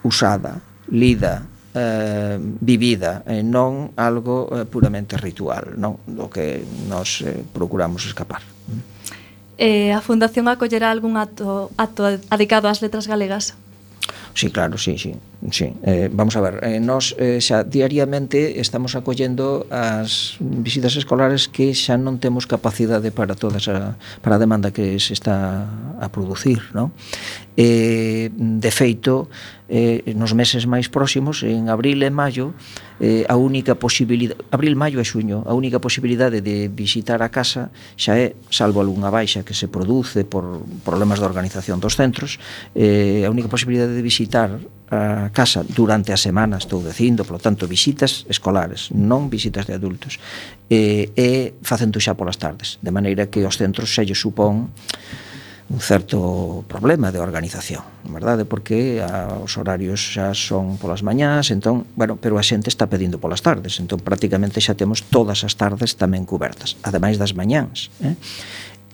[0.05, 5.99] usada, lida, eh, vivida, e non algo eh, puramente ritual, non?
[6.05, 8.45] do que nos eh, procuramos escapar.
[8.69, 8.81] Mm
[9.59, 13.53] eh, a Fundación acollerá algún acto, acto adicado ás letras galegas?
[14.33, 15.13] Sí, claro, sí, sí.
[15.51, 21.47] Sí, eh, vamos a ver, eh, nós eh, xa diariamente estamos acollendo as visitas escolares
[21.47, 25.63] que xa non temos capacidade para toda esa, para a demanda que se está
[25.95, 26.91] a producir, non?
[27.55, 29.31] Eh, de feito,
[29.71, 32.51] eh, nos meses máis próximos, en abril e maio,
[32.99, 37.71] eh, a única posibilidade, abril, maio e xuño, a única posibilidade de visitar a casa
[37.95, 42.43] xa é, salvo algunha baixa que se produce por problemas de organización dos centros,
[42.75, 44.59] eh, a única posibilidade de visitar
[44.89, 50.17] a casa durante a semana, estou dicindo, polo tanto, visitas escolares, non visitas de adultos,
[50.65, 54.73] e, e facendo xa polas tardes, de maneira que os centros xa lle supón
[55.69, 58.41] un certo problema de organización, verdade?
[58.49, 63.21] Porque a, os horarios xa son polas mañás, entón, bueno, pero a xente está pedindo
[63.21, 68.17] polas tardes, entón prácticamente xa temos todas as tardes tamén cubertas, ademais das mañáns, eh?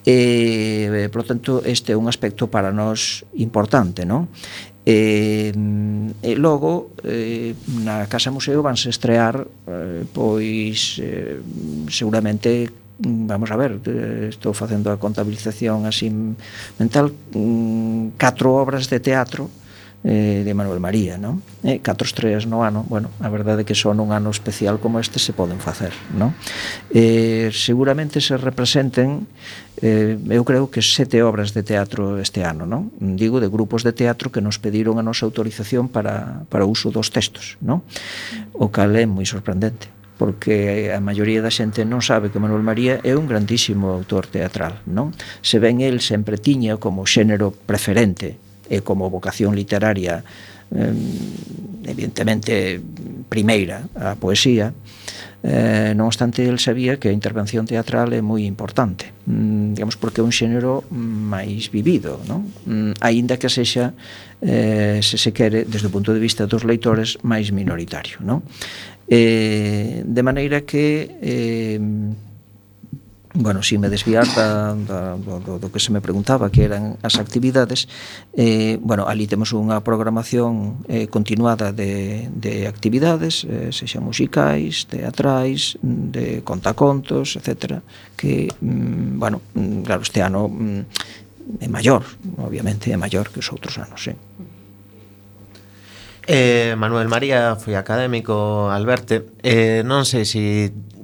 [0.06, 4.30] E, por tanto, este é un aspecto para nós importante, non?
[4.86, 5.50] E,
[6.22, 11.42] e logo eh, na Casa Museo vanse estrear eh, pois eh,
[11.90, 12.70] seguramente
[13.00, 16.08] vamos a ver, eh, estou facendo a contabilización así
[16.78, 17.12] mental,
[18.16, 19.50] catro obras de teatro
[20.06, 21.41] eh, de Manuel María, non?
[21.66, 25.01] Eh, catro estreas no ano, bueno, a verdade é que só nun ano especial como
[25.01, 26.38] este se poden facer, non?
[26.93, 29.26] Eh, seguramente se representen
[29.82, 32.93] eh, eu creo que sete obras de teatro este ano, non?
[33.01, 36.93] Digo de grupos de teatro que nos pediron a nosa autorización para, para o uso
[36.93, 37.82] dos textos, non?
[38.53, 43.03] O cal é moi sorprendente porque a maioría da xente non sabe que Manuel María
[43.03, 45.12] é un grandísimo autor teatral, non?
[45.41, 48.38] Se ben el sempre tiña como xénero preferente
[48.70, 50.24] e como vocación literaria
[50.74, 50.93] eh,
[51.86, 52.82] evidentemente
[53.30, 54.74] primeira a poesía
[55.45, 60.22] eh, non obstante el sabía que a intervención teatral é moi importante mm, digamos porque
[60.22, 62.49] é un xénero máis vivido non?
[62.66, 63.93] Mm, aínda que sexa
[64.41, 68.41] eh, se se quere desde o punto de vista dos leitores máis minoritario non?
[69.05, 71.78] Eh, de maneira que eh,
[73.36, 77.20] bueno, si me desviar da, da, do, do que se me preguntaba que eran as
[77.20, 77.88] actividades
[78.34, 85.76] eh, bueno, ali temos unha programación eh, continuada de, de actividades eh, sexan musicais, teatrais
[85.84, 87.84] de contacontos, etc
[88.16, 92.08] que, mm, bueno, mm, claro, este ano mm, é maior
[92.40, 94.18] obviamente é maior que os outros anos eh.
[96.26, 100.95] Eh, Manuel María foi académico Alberte eh, non sei se si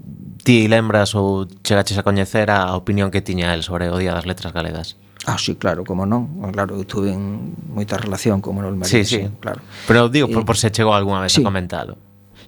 [0.41, 4.25] ti lembras ou chegaches a coñecer a opinión que tiña el sobre o Día das
[4.25, 4.97] Letras Galegas?
[5.25, 6.41] Ah, sí, claro, como non.
[6.41, 8.89] Ah, claro, eu tuve moita relación con Manuel María.
[8.89, 9.61] Sí, sí, sí, claro.
[9.85, 11.41] Pero digo, eh, por, por se chegou algunha vez sí.
[11.41, 11.93] a comentalo.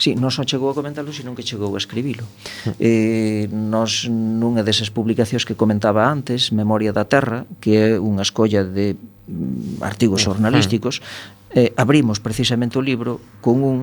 [0.01, 2.25] Sí, non só chegou a comentalo, senón que chegou a escribilo.
[2.81, 8.65] eh, nos nunha desas publicacións que comentaba antes, Memoria da Terra, que é unha escolla
[8.65, 11.05] de mm, artigos xornalísticos,
[11.53, 13.77] eh, abrimos precisamente o libro con un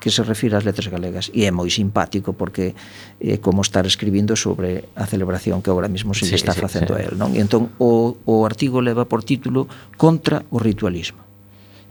[0.00, 2.78] que se refire ás letras galegas e é moi simpático porque
[3.18, 6.94] é como estar escribindo sobre a celebración que agora mesmo se sí, está sí, facendo
[6.94, 7.02] sí.
[7.02, 7.34] a él non?
[7.34, 9.66] e entón o, o artigo leva por título
[9.96, 11.25] Contra o ritualismo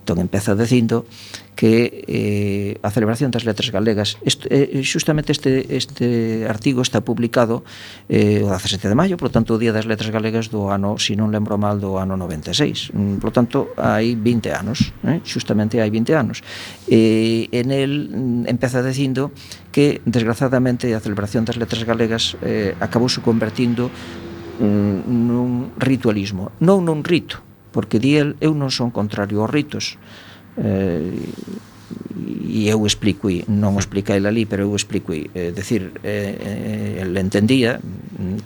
[0.06, 1.10] Entón empeza dicindo
[1.58, 4.22] que eh, a celebración das letras galegas.
[4.22, 7.66] Este, eh, xustamente este, este artigo está publicado
[8.06, 11.10] eh, o 17 de maio, polo tanto o Día das Letras Galegas do ano, se
[11.10, 15.26] si non lembro mal, do ano 96 mm, polo tanto hai 20 anos eh?
[15.26, 16.45] xustamente hai 20 anos.
[16.86, 19.34] E eh, en el mm, empeza dicindo
[19.74, 23.89] que desgrazadamente a celebración das letras galegas eh, acabou se convertindo
[24.62, 26.53] mm, nun ritualismo.
[26.62, 29.99] Non nun rito porque di el, eu non son contrario aos ritos.
[30.55, 31.11] Eh,
[32.47, 37.11] e eu explico non o explica el ali, pero eu explico eh, decir, eh, el
[37.19, 37.84] entendía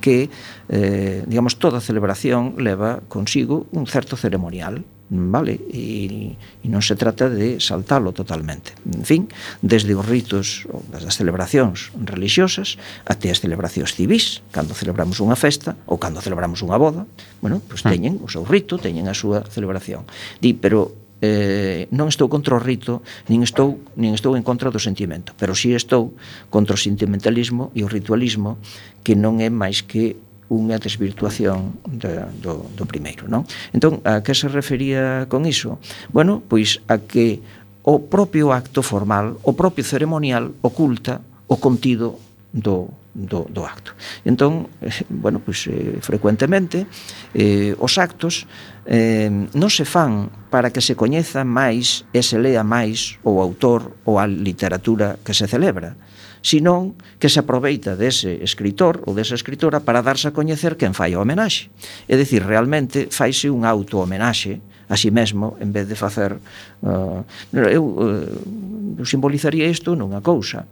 [0.02, 0.34] que
[0.74, 5.58] eh, digamos toda celebración leva consigo un certo ceremonial vale?
[5.74, 8.78] E, e non se trata de saltalo totalmente.
[8.86, 9.22] En fin,
[9.66, 12.78] desde os ritos das celebracións religiosas
[13.10, 17.10] até as celebracións civis, cando celebramos unha festa ou cando celebramos unha boda,
[17.42, 20.06] bueno, pois teñen o seu rito, teñen a súa celebración.
[20.38, 24.80] Di, pero eh, non estou contra o rito, nin estou, nin estou en contra do
[24.80, 26.16] sentimento, pero si sí estou
[26.54, 28.62] contra o sentimentalismo e o ritualismo
[29.04, 30.16] que non é máis que
[30.50, 33.46] unha desvirtuación da, do, do primeiro, non?
[33.70, 35.78] Entón, a que se refería con iso?
[36.10, 37.40] Bueno, pois a que
[37.86, 42.18] o propio acto formal, o propio ceremonial oculta o contido
[42.50, 43.94] do do, do acto.
[44.26, 44.70] Entón,
[45.10, 46.86] bueno, pois, eh, frecuentemente
[47.34, 48.48] eh, os actos
[48.86, 53.98] eh, non se fan para que se coñeza máis e se lea máis o autor
[54.06, 55.98] ou a literatura que se celebra,
[56.42, 61.14] senón que se aproveita dese escritor ou desa escritora para darse a coñecer quen fai
[61.14, 61.72] a homenaxe.
[62.08, 66.40] É dicir, realmente faise un auto-homenaxe a si sí mesmo en vez de facer...
[66.82, 67.22] Uh,
[67.54, 70.66] eu, uh, eu simbolizaría isto nunha cousa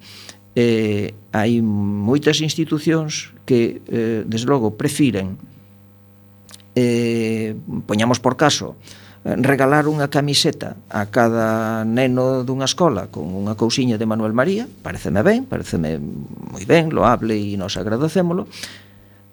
[0.57, 5.37] eh, hai moitas institucións que, eh, desde logo, prefiren
[6.73, 7.53] eh,
[7.85, 8.73] poñamos por caso
[9.25, 15.19] regalar unha camiseta a cada neno dunha escola con unha cousiña de Manuel María, pareceme
[15.25, 18.47] ben, pareceme moi ben, loable e nos agradecémolo,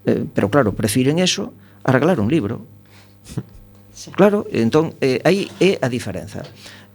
[0.09, 1.55] eh, pero claro, prefiren eso
[1.85, 2.65] a regalar un libro.
[3.95, 4.11] Sí.
[4.11, 6.43] Claro, entón, eh, aí é a diferenza.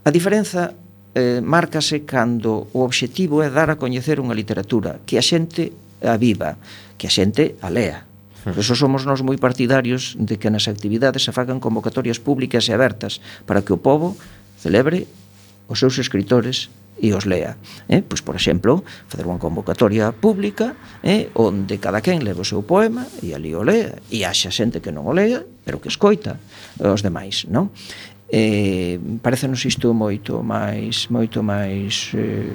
[0.04, 0.76] A diferenza
[1.16, 5.72] eh, márcase cando o obxectivo é dar a coñecer unha literatura que a xente
[6.04, 6.60] a viva,
[7.00, 8.09] que a xente a lea,
[8.54, 12.74] Por eso somos nós moi partidarios de que nas actividades se fagan convocatorias públicas e
[12.74, 14.18] abertas para que o povo
[14.60, 15.08] celebre
[15.70, 17.56] os seus escritores e os lea.
[17.88, 18.04] Eh?
[18.04, 21.32] Pois, por exemplo, fazer unha convocatoria pública eh?
[21.40, 24.92] onde cada quen leva o seu poema e ali o lea, e haxa xente que
[24.92, 26.36] non o lea, pero que escoita
[26.80, 27.72] os demais, non?
[28.30, 32.46] Eh, parecenos isto moito máis moito máis eh,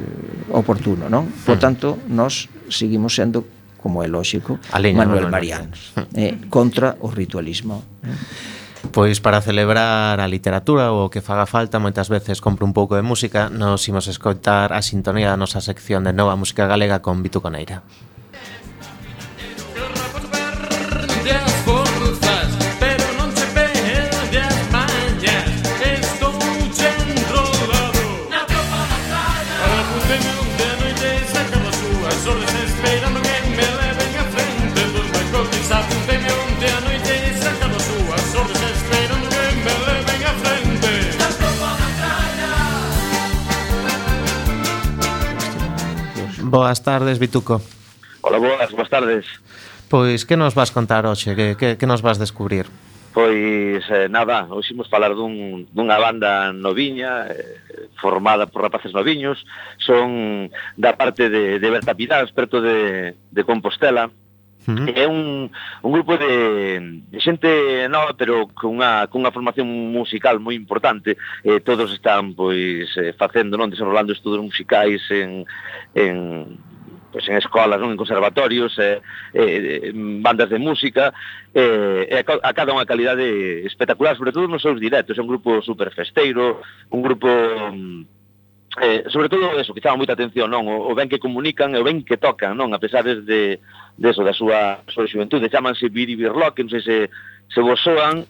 [0.55, 1.26] oportuno, non?
[1.42, 1.62] Por mm.
[1.62, 3.42] tanto, nós seguimos sendo
[3.85, 5.37] como é lóxico, Aleña, Manuel no,
[6.16, 7.85] eh, contra o ritualismo.
[8.01, 8.16] Eh.
[8.97, 12.97] Pois para celebrar a literatura ou o que faga falta, moitas veces compro un pouco
[12.97, 17.20] de música, nos imos escoitar a sintonía da nosa sección de Nova Música Galega con
[17.20, 17.85] Vitu Coneira.
[46.55, 47.61] Boas tardes, Bituco.
[48.20, 49.26] Hola, boas, boas tardes.
[49.90, 51.34] Pois, que nos vas contar hoxe?
[51.34, 52.70] Que, que, que nos vas descubrir?
[53.11, 59.42] Pois, eh, nada, hoxe imos falar dun, dunha banda noviña, eh, formada por rapaces noviños,
[59.82, 60.46] son
[60.78, 64.14] da parte de, de Berta Pidans, perto de, de Compostela,
[64.66, 64.88] -huh.
[64.94, 65.50] é un,
[65.82, 67.48] un grupo de, de xente
[67.88, 71.16] nova pero cunha, cunha formación musical moi importante.
[71.44, 75.44] Eh, todos están pois eh, facendo non desenrolando estudos musicais en,
[75.94, 76.16] en,
[77.14, 78.98] pois en escolas, non en conservatorios, eh,
[79.30, 81.14] eh, bandas de música,
[81.54, 85.62] eh, e a cada unha calidade espectacular, sobre todo nos seus directos, é un grupo
[85.62, 86.58] super festeiro,
[86.90, 88.13] un grupo mm,
[88.82, 90.66] eh, sobre todo eso, que chama moita atención, non?
[90.66, 92.74] O, o ben que comunican e o ben que tocan, non?
[92.74, 96.96] A pesar de, de eso, da súa, súa xuventude, chamanse Biri Birlock, non sei se,
[97.54, 98.26] se vos soan,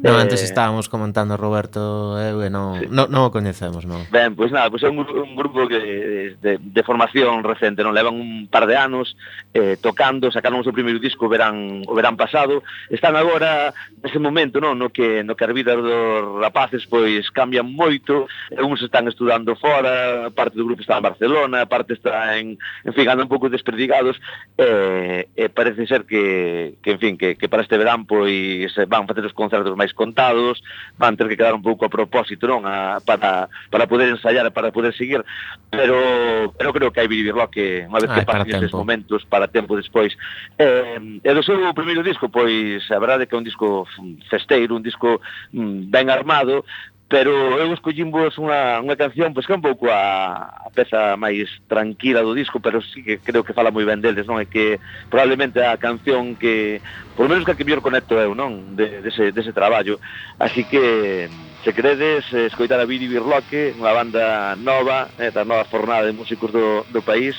[0.00, 0.24] Non, eh...
[0.24, 2.88] antes estábamos comentando Roberto eu eh, e non, sí.
[2.88, 4.08] non, non o coñecemos, non.
[4.08, 7.84] Ben, pois pues nada, pois pues é un, un grupo que de, de formación recente,
[7.84, 7.92] non?
[7.92, 9.12] Levan un par de anos
[9.52, 14.16] eh, tocando, sacaron o seu primeiro disco o verán, o verán pasado, están agora nese
[14.16, 18.24] momento, non, no que no que a vida dos rapaces pois cambian moito,
[18.56, 22.56] uns están estudando fora, parte do grupo está en Barcelona, parte está en,
[22.88, 24.16] en fin, andan un pouco desperdigados,
[24.56, 29.04] eh, eh, parece ser que, que en fin, que, que para este verán pois van
[29.04, 30.62] facer os concertos máis máis contados,
[30.98, 34.70] van ter que quedar un pouco a propósito, non, a, para, para poder ensayar, para
[34.70, 35.24] poder seguir,
[35.70, 39.50] pero, pero creo que hai vivirlo que unha vez ah, que pasen estes momentos para
[39.50, 40.14] tempo despois.
[40.58, 43.86] Eh, e do seu primeiro disco, pois, a verdade que é un disco
[44.30, 45.18] festeiro, un disco
[45.52, 46.62] mm, ben armado,
[47.10, 51.50] pero eu escollimvos unha, unha canción pois que é un pouco a, a peza máis
[51.66, 54.38] tranquila do disco, pero sí que creo que fala moi ben deles, non?
[54.38, 54.78] É que
[55.10, 56.78] probablemente a canción que,
[57.18, 58.78] por menos que a que mellor conecto eu, non?
[58.78, 59.98] De, dese, dese traballo.
[60.38, 61.26] Así que,
[61.66, 66.54] se credes, escoitar a Viri Birloque, unha banda nova, eh, da nova fornada de músicos
[66.54, 67.34] do, do país,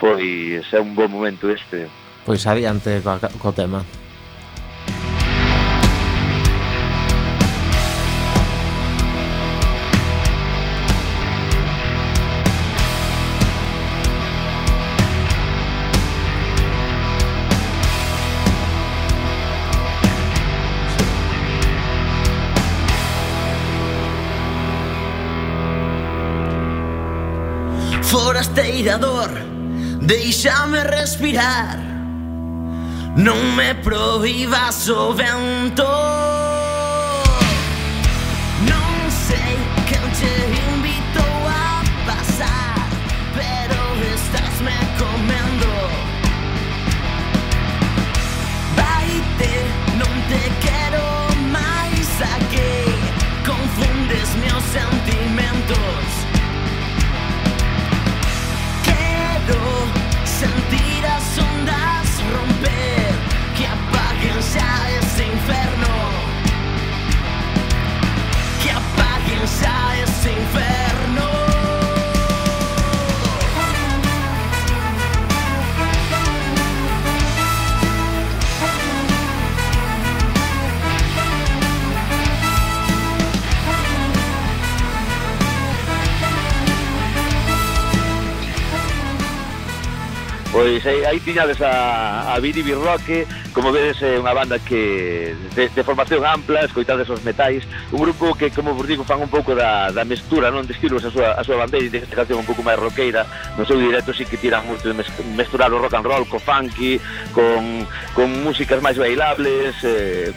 [0.00, 1.92] pois é un bon momento este.
[2.24, 3.84] Pois adiante co, co tema.
[28.80, 29.30] respirador.
[30.00, 31.78] Deixame respirar.
[33.16, 35.84] Non me prohibas o oh vento
[38.70, 39.58] Non sei
[39.88, 40.34] quen te
[40.70, 42.86] invitou a pasar
[43.34, 43.80] Pero
[44.14, 45.70] estás me comendo
[48.78, 49.52] Vaite,
[49.98, 51.04] non te quero
[51.50, 52.08] máis
[52.38, 52.94] aquí.
[53.42, 54.89] Confundes meus sentidos
[60.70, 63.12] mentiras ondas romper,
[63.56, 65.94] que apaguen ya ese inferno,
[68.62, 70.99] que apaguen ya ese inferno.
[90.60, 95.72] Pois aí, aí tiñades a, a Viri Birroque, como vedes é unha banda que de,
[95.72, 99.56] de formación ampla, escoitades os metais, un grupo que, como vos digo, fan un pouco
[99.56, 102.48] da, da mestura, non de estilos a súa, a súa bandeira e desta canción un
[102.48, 103.24] pouco máis roqueira,
[103.56, 104.92] no seu directo sí que tiran moito de
[105.32, 107.00] mesturar o rock and roll co funky,
[107.32, 110.28] con, con músicas máis bailables, eh,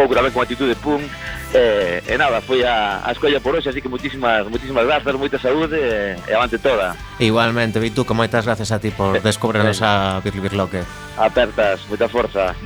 [0.00, 1.04] pouco tamén con actitude punk
[1.52, 5.36] e, e nada, foi a, a escolla por hoxe así que moitísimas, moitísimas grazas, moita
[5.36, 6.96] saúde e, e avante toda.
[7.20, 10.80] Igualmente, Vitu, que moitas grazas a ti por descubrirnos a Birli Birloque
[11.20, 12.56] Apertas, moita forza.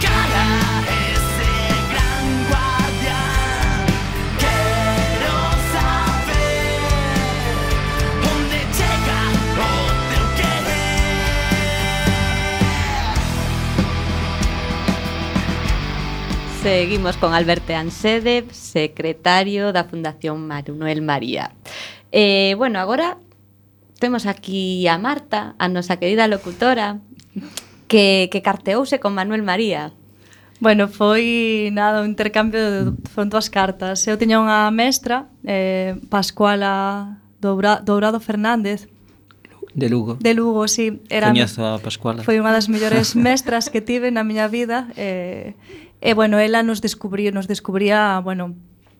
[0.00, 0.69] Cara.
[16.62, 21.56] Seguimos con Alberto Ansede, secretario da Fundación Manuel María.
[22.12, 23.16] Eh, bueno, agora
[23.98, 27.00] temos aquí a Marta, a nosa querida locutora,
[27.88, 29.96] que, que carteouse con Manuel María.
[30.60, 34.04] Bueno, foi nada, un intercambio de fondo as cartas.
[34.04, 38.84] Eu tiña unha mestra, eh, Pascuala Doura, Dourado Fernández,
[39.72, 40.18] De Lugo.
[40.20, 41.00] De Lugo, sí.
[41.08, 42.26] Era, Coñezo a Pascuala.
[42.26, 44.90] Foi unha das mellores mestras que tive na miña vida.
[44.98, 45.54] Eh,
[46.00, 48.56] E, bueno, ela nos descubría, nos descubría, bueno,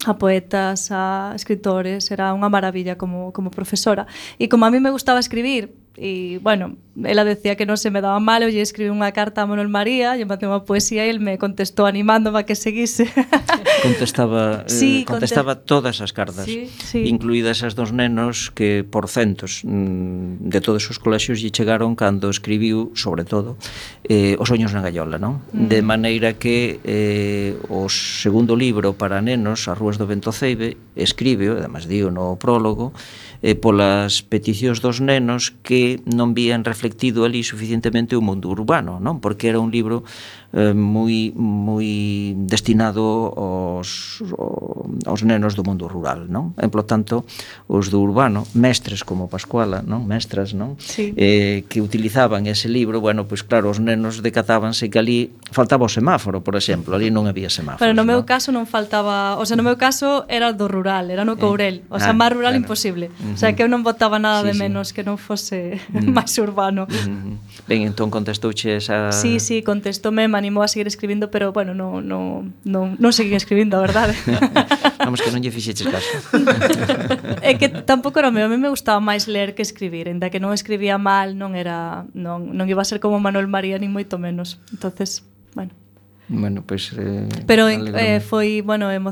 [0.07, 4.09] a poetas, a escritores, era unha maravilla como, como profesora.
[4.41, 7.99] E como a mí me gustaba escribir, e, bueno, ela decía que non se me
[7.99, 11.11] daba mal, eu lle escribí unha carta a Manuel María, lle mandei unha poesía e
[11.11, 13.11] el me contestou animándome a que seguise.
[13.87, 15.67] contestaba eh, sí, eh, contestaba conte...
[15.67, 17.07] todas as cartas, sí, sí.
[17.09, 22.31] incluídas as dos nenos que por centos mm, de todos os colexios lle chegaron cando
[22.31, 23.57] escribiu, sobre todo,
[24.07, 25.43] eh, Os soños na gallola, non?
[25.53, 25.69] Mm.
[25.69, 31.51] De maneira que eh, o segundo libro para nenos, As rúas do vento ceibe, escribe,
[31.51, 32.93] además dio no prólogo,
[33.43, 39.01] eh, polas peticións dos nenos que que non vían reflectido ali suficientemente o mundo urbano,
[39.01, 39.25] non?
[39.25, 40.05] Porque era un libro
[40.53, 44.21] eh, moi moi destinado aos
[45.09, 46.53] aos nenos do mundo rural, non?
[46.61, 47.25] E polo tanto,
[47.65, 50.05] os do urbano, mestres como Pascuala, non?
[50.05, 50.77] Mestras, non?
[50.77, 51.17] Sí.
[51.17, 55.91] Eh, que utilizaban ese libro, bueno, pois claro, os nenos decatábanse que ali faltaba o
[55.91, 57.81] semáforo, por exemplo, ali non había semáforo.
[57.81, 58.29] Pero no meu non?
[58.29, 61.87] caso non faltaba, o sea, no meu caso era do rural, era no eh, Courel,
[61.87, 62.67] eh, o sea, ah, máis rural claro.
[62.67, 63.09] imposible.
[63.09, 63.35] Uh -huh.
[63.35, 64.99] O sea, que eu non votaba nada sí, de menos sí.
[64.99, 66.03] que non fose Mm-hmm.
[66.09, 66.15] mm.
[66.17, 66.89] máis urbano.
[66.89, 67.31] Mm-hmm.
[67.31, 67.37] Mm.
[67.69, 69.13] Ben, entón contestouche esa...
[69.13, 73.35] Sí, sí, contestoume, me animou a seguir escribindo, pero, bueno, non no, no, no seguí
[73.35, 74.15] escribindo, a verdade.
[75.05, 76.11] Vamos, que non lle fixeches caso.
[77.47, 80.43] é que tampouco era meu, a mí me gustaba máis ler que escribir, ainda que
[80.43, 84.19] non escribía mal, non era non, non iba a ser como Manuel María, nin moito
[84.19, 84.59] menos.
[84.73, 85.73] entonces bueno,
[86.31, 86.95] Bueno, pois...
[86.95, 89.11] Pues, eh, Pero eh, foi, bueno, emo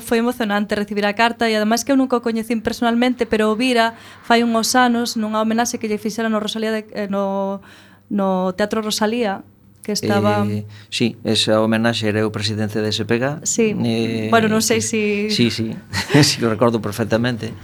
[0.00, 3.56] foi emocionante recibir a carta e ademais que eu nunca o coñecín personalmente, pero o
[3.56, 7.64] vira fai uns anos nunha homenaxe que lle fixera no Rosalía de, eh, no,
[8.12, 9.40] no Teatro Rosalía
[9.80, 10.44] que estaba...
[10.44, 13.48] Eh, sí, esa homenaxe era o presidente de SPG.
[13.48, 15.32] Sí, eh, bueno, non sei se...
[15.32, 15.48] Si...
[15.48, 15.72] Sí, sí,
[16.20, 17.56] sí lo recordo perfectamente.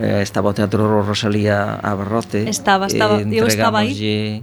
[0.00, 2.48] Eh, estaba o Teatro Rosalía a Barrote.
[2.48, 4.40] Estaba, estaba, eh, eu estaba aí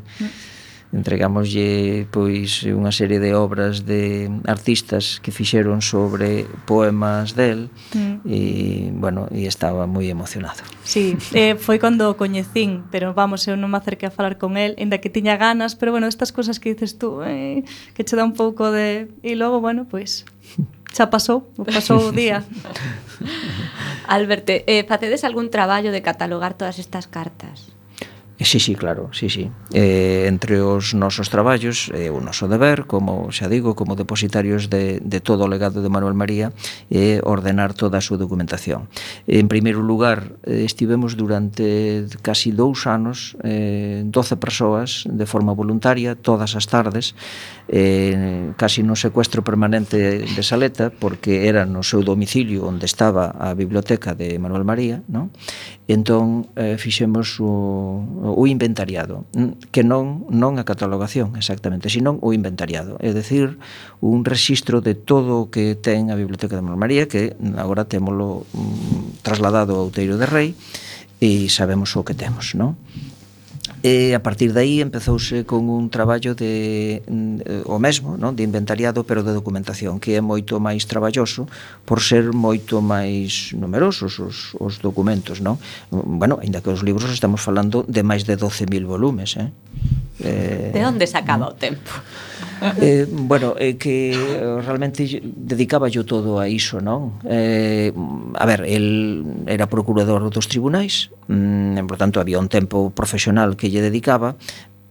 [0.95, 8.23] entregámoslle pois unha serie de obras de artistas que fixeron sobre poemas del mm.
[8.23, 8.41] e
[8.95, 10.63] bueno, e estaba moi emocionado.
[10.87, 14.55] Sí, eh, foi cando o coñecín, pero vamos, eu non me acerquei a falar con
[14.55, 18.15] el, ainda que tiña ganas, pero bueno, estas cousas que dices tú, eh, que che
[18.15, 20.23] dá un pouco de e logo, bueno, pois
[20.95, 22.39] xa pasou, pasou o día.
[24.07, 27.74] Alberto, eh, facedes algún traballo de catalogar todas estas cartas?
[28.37, 29.49] Sí, sí, claro, sí, sí.
[29.71, 34.67] Eh, entre os nosos traballos é eh, o noso deber, como xa digo, como depositarios
[34.67, 36.51] de, de todo o legado de Manuel María,
[36.91, 38.91] é eh, ordenar toda a súa documentación.
[39.23, 46.19] En primeiro lugar, eh, estivemos durante casi dous anos eh, 12 persoas de forma voluntaria,
[46.19, 47.15] todas as tardes,
[47.67, 53.57] eh, casi no secuestro permanente de Saleta porque era no seu domicilio onde estaba a
[53.57, 55.33] biblioteca de Manuel María non?
[55.89, 59.25] entón eh, fixemos o, o inventariado
[59.73, 63.57] que non, non a catalogación exactamente, sino o inventariado é dicir,
[63.97, 68.45] un registro de todo o que ten a biblioteca de Manuel María que agora temolo
[68.53, 70.53] mm, trasladado ao Outeiro de Rei
[71.17, 72.77] e sabemos o que temos non?
[73.85, 78.41] E a partir de aí empezouse con un traballo de mm, o mesmo, non, de
[78.41, 81.45] inventariado, pero de documentación, que é moito máis traballoso
[81.85, 85.61] por ser moito máis numerosos os, os documentos, non?
[85.93, 89.53] Bueno, aínda que os libros estamos falando de máis de 12.000 volumes, eh?
[90.17, 91.51] Eh, de eh, onde sacaba mm.
[91.51, 91.93] o tempo?
[92.81, 94.15] Eh, bueno, é eh, que
[94.63, 97.19] realmente dedicaba yo todo a iso, non?
[97.27, 103.59] Eh, a ver, el era procurador dos tribunais, mm, por tanto había un tempo profesional
[103.59, 104.39] que lle dedicaba,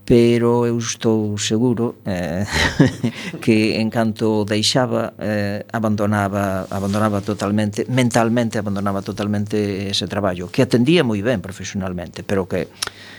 [0.05, 2.45] pero eu estou seguro eh,
[3.41, 11.01] que en canto deixaba eh, abandonaba abandonaba totalmente mentalmente abandonaba totalmente ese traballo que atendía
[11.01, 12.69] moi ben profesionalmente pero que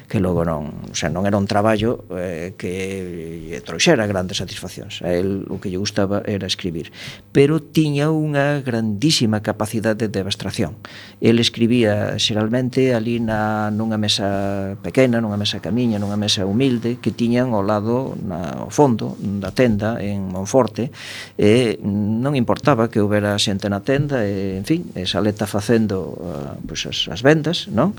[0.07, 5.01] que logo non, o sea, non era un traballo eh, que lle trouxera grandes satisfaccións.
[5.01, 6.91] A el o que lle gustaba era escribir,
[7.31, 10.77] pero tiña unha grandísima capacidade de abstracción.
[11.21, 17.11] El escribía xeralmente ali na nunha mesa pequena, nunha mesa camiña, nunha mesa humilde que
[17.11, 20.91] tiñan ao lado na ao fondo da tenda en Monforte
[21.37, 26.55] e non importaba que houbera xente na tenda e, en fin, esa leta facendo uh,
[26.65, 27.93] pues, as, as vendas, non?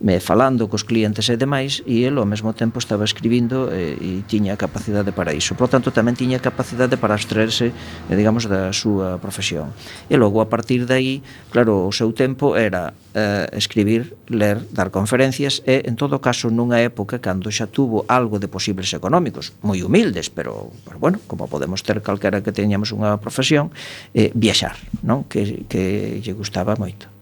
[0.00, 4.10] me falando cos clientes e demais e el ao mesmo tempo estaba escribindo e, e
[4.26, 5.54] tiña capacidade para iso.
[5.54, 9.70] Por tanto, tamén tiña capacidade para abstraerse, eh, digamos, da súa profesión.
[10.10, 11.14] E logo, a partir de aí
[11.54, 16.82] claro, o seu tempo era eh, escribir, ler, dar conferencias e, en todo caso, nunha
[16.82, 21.86] época cando xa tuvo algo de posibles económicos, moi humildes, pero, pero bueno, como podemos
[21.86, 23.70] ter calquera que teñamos unha profesión,
[24.10, 24.74] eh, viaxar,
[25.06, 25.22] non?
[25.30, 27.13] Que, que lle gustaba moito.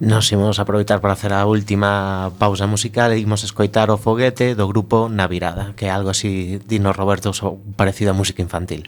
[0.00, 4.68] Nos imos aproveitar para hacer a última pausa musical e imos escoitar o foguete do
[4.68, 7.32] grupo Navirada, que é algo así, dinos Roberto,
[7.76, 8.86] parecido a música infantil.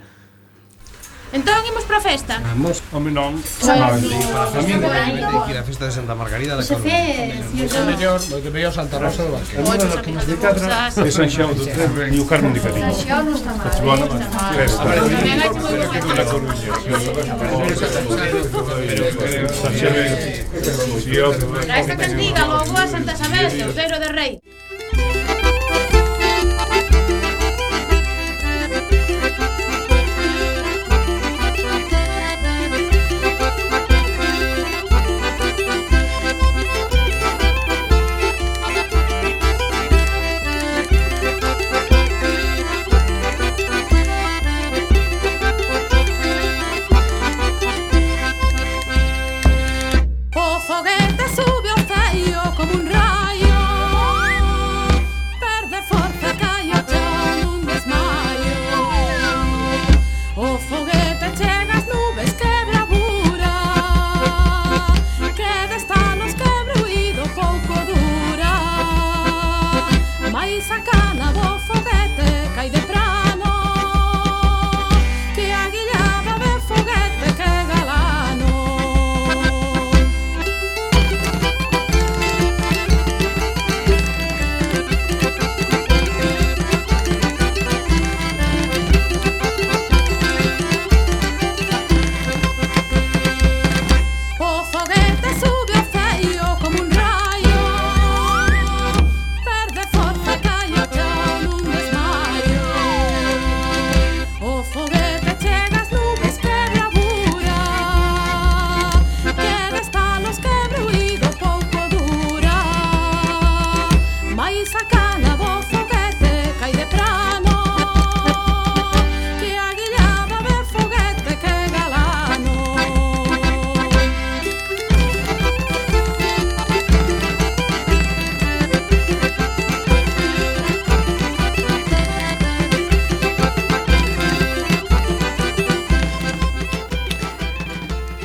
[1.32, 2.42] Entón imos para a festa?
[2.42, 2.82] Vamos.
[2.90, 3.38] Home non.
[3.62, 4.02] Vale,
[4.34, 5.14] para a familia, hai
[5.46, 7.38] que ir á festa de Santa Margarida da Coruña.
[7.54, 9.54] Moito mellor, moito mellor Santa Rosa do Baque.
[9.62, 12.90] Moitos amigos de catro, de San Xao do Terre e o Carmen de Cariño.
[12.90, 13.70] San Xao non está mal.
[13.78, 14.10] Bueno,
[14.58, 14.82] festa.
[14.90, 16.18] Pero que moi bonito.
[16.18, 16.70] a Coruña.
[19.22, 20.50] Pero San Xao é...
[21.78, 24.32] Esta cantiga logo a Santa Isabel, o Teiro de Rei.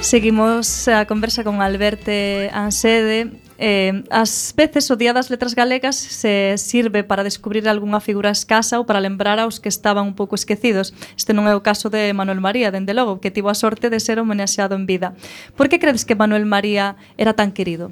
[0.05, 3.41] Seguimos a conversa con Alberte Ansede.
[3.57, 8.77] Eh, as veces o Día das Letras Galegas se sirve para descubrir algunha figura escasa
[8.77, 10.93] ou para lembrar aos que estaban un pouco esquecidos.
[11.17, 13.97] Este non é o caso de Manuel María, dende logo, que tivo a sorte de
[13.97, 15.17] ser homenaxeado en vida.
[15.57, 17.89] Por que credes que Manuel María era tan querido?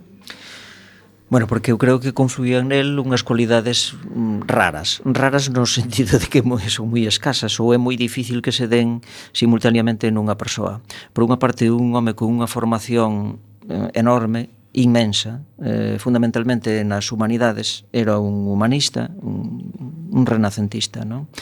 [1.33, 5.01] Bueno, porque eu creo que confluían nel unhas cualidades mm, raras.
[5.01, 9.01] Raras no sentido de que son moi escasas ou é moi difícil que se den
[9.33, 10.85] simultaneamente nunha persoa.
[11.09, 17.89] Por unha parte, un home con unha formación eh, enorme, inmensa, eh, fundamentalmente nas humanidades,
[17.89, 19.73] era un humanista, un,
[20.13, 21.33] un renacentista, non?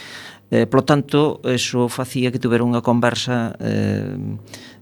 [0.51, 4.15] Eh, polo tanto, eso facía que tuvera unha conversa eh,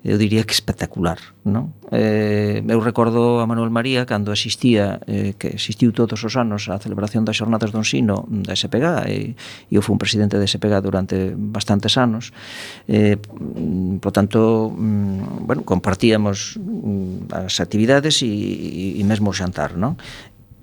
[0.03, 1.75] eu diría que espectacular, non?
[1.91, 6.79] Eh, eu recordo a Manuel María cando asistía, eh, que existiu todos os anos a
[6.79, 9.17] celebración das xornadas do ensino da SPG e,
[9.67, 12.31] e eu fui un presidente da SPG durante bastantes anos
[12.87, 13.19] eh,
[13.99, 19.99] por tanto mm, bueno, compartíamos mm, as actividades e, e, e mesmo o xantar, non?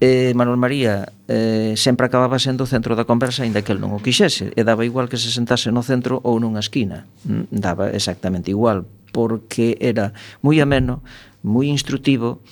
[0.00, 3.96] eh, Manuel María eh, sempre acababa sendo o centro da conversa aínda que el non
[3.96, 7.88] o quixese e daba igual que se sentase no centro ou nunha esquina mm, daba
[7.96, 8.84] exactamente igual
[9.16, 10.12] porque era
[10.44, 11.00] moi ameno,
[11.40, 12.44] moi instrutivo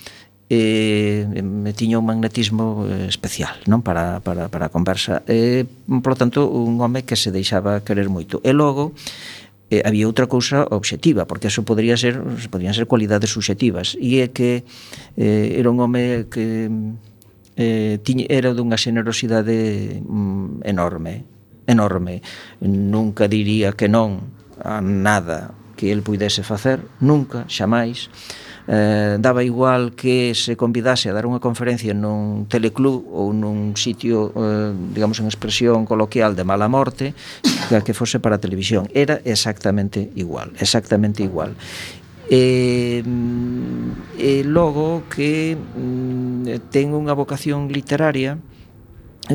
[0.49, 5.21] e me tiña un magnetismo eh, especial non para, para, para a conversa.
[5.29, 8.41] E, polo tanto, un home que se deixaba querer moito.
[8.41, 8.97] E logo
[9.69, 12.17] eh, había outra cousa obxectiva, porque eso podría ser,
[12.49, 13.93] podrían ser cualidades subxectivas.
[14.01, 14.65] E é que
[15.21, 16.65] eh, era un home que
[17.61, 21.29] eh, tiña, era dunha generosidade mm, enorme
[21.67, 22.21] enorme.
[22.61, 24.21] Nunca diría que non
[24.61, 28.09] a nada que el puidese facer, nunca, xamais,
[28.67, 34.33] eh, daba igual que se convidase a dar unha conferencia nun teleclub ou nun sitio,
[34.33, 37.13] eh, digamos, en expresión coloquial de mala morte,
[37.69, 38.89] que, que fose para a televisión.
[38.93, 41.53] Era exactamente igual, exactamente igual.
[42.25, 48.41] E, mm, e logo que mm, ten unha vocación literaria,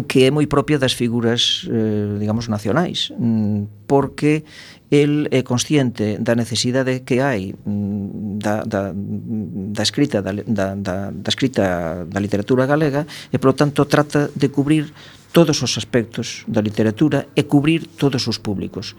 [0.07, 4.47] que é moi propia das figuras, eh, digamos, nacionais, mm, porque
[4.91, 11.31] el é consciente da necesidade que hai mm, da, da, da escrita da, da, da
[11.31, 14.95] escrita da literatura galega e, polo tanto, trata de cubrir
[15.35, 18.95] todos os aspectos da literatura e cubrir todos os públicos.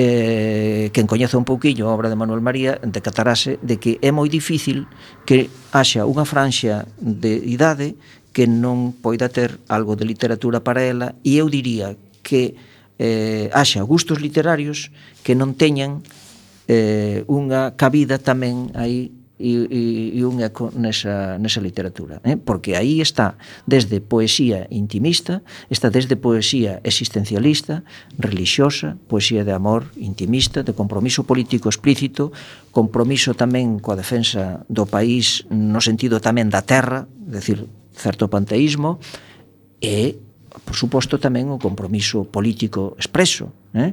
[0.00, 4.32] Eh, quen coñece un pouquiño a obra de Manuel María decatarase de que é moi
[4.32, 4.88] difícil
[5.28, 8.00] que haxa unha franxa de idade
[8.40, 11.92] que non poida ter algo de literatura para ela e eu diría
[12.24, 12.56] que
[12.96, 14.88] eh, haxa gustos literarios
[15.20, 16.00] que non teñan
[16.64, 19.80] eh, unha cabida tamén aí e, e,
[20.16, 22.40] e un eco nesa, nesa literatura eh?
[22.40, 23.36] porque aí está
[23.68, 27.84] desde poesía intimista está desde poesía existencialista
[28.16, 32.32] religiosa, poesía de amor intimista, de compromiso político explícito
[32.72, 37.68] compromiso tamén coa defensa do país no sentido tamén da terra decir,
[38.00, 38.96] certo panteísmo
[39.84, 40.16] e,
[40.64, 43.92] por suposto, tamén o compromiso político expreso, eh?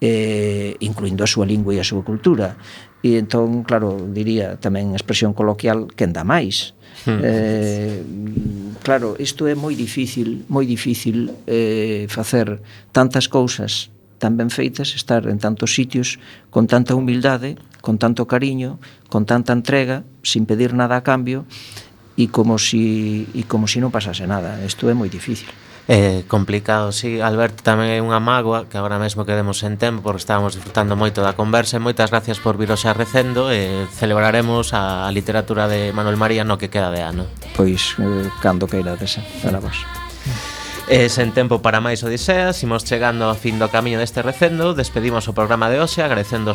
[0.00, 2.56] eh, incluindo a súa lingua e a súa cultura.
[3.04, 6.72] E entón, claro, diría tamén expresión coloquial, quen dá máis.
[7.04, 7.20] Hmm.
[7.20, 8.00] Eh,
[8.80, 12.64] claro, isto é moi difícil, moi difícil eh, facer
[12.96, 13.92] tantas cousas
[14.24, 16.16] tan ben feitas, estar en tantos sitios
[16.48, 18.80] con tanta humildade, con tanto cariño,
[19.12, 21.83] con tanta entrega, sin pedir nada a cambio, e
[22.14, 24.62] e como si, e como si non pasase nada.
[24.62, 25.50] Isto é moi difícil.
[25.86, 30.24] Eh, complicado, sí, Alberto tamén é unha mágoa que agora mesmo quedemos en tempo porque
[30.24, 31.76] estábamos disfrutando moito da conversa.
[31.76, 36.16] E moitas gracias por vir xa recendo e eh, celebraremos a, a literatura de Manuel
[36.16, 37.28] María no que queda de ano.
[37.52, 39.76] Pois, eh, cando queira desa, para vos.
[40.84, 44.76] E eh, sen tempo para máis odiseas, imos chegando ao fin do camiño deste recendo.
[44.76, 46.52] Despedimos o programa de hoxe agradecendo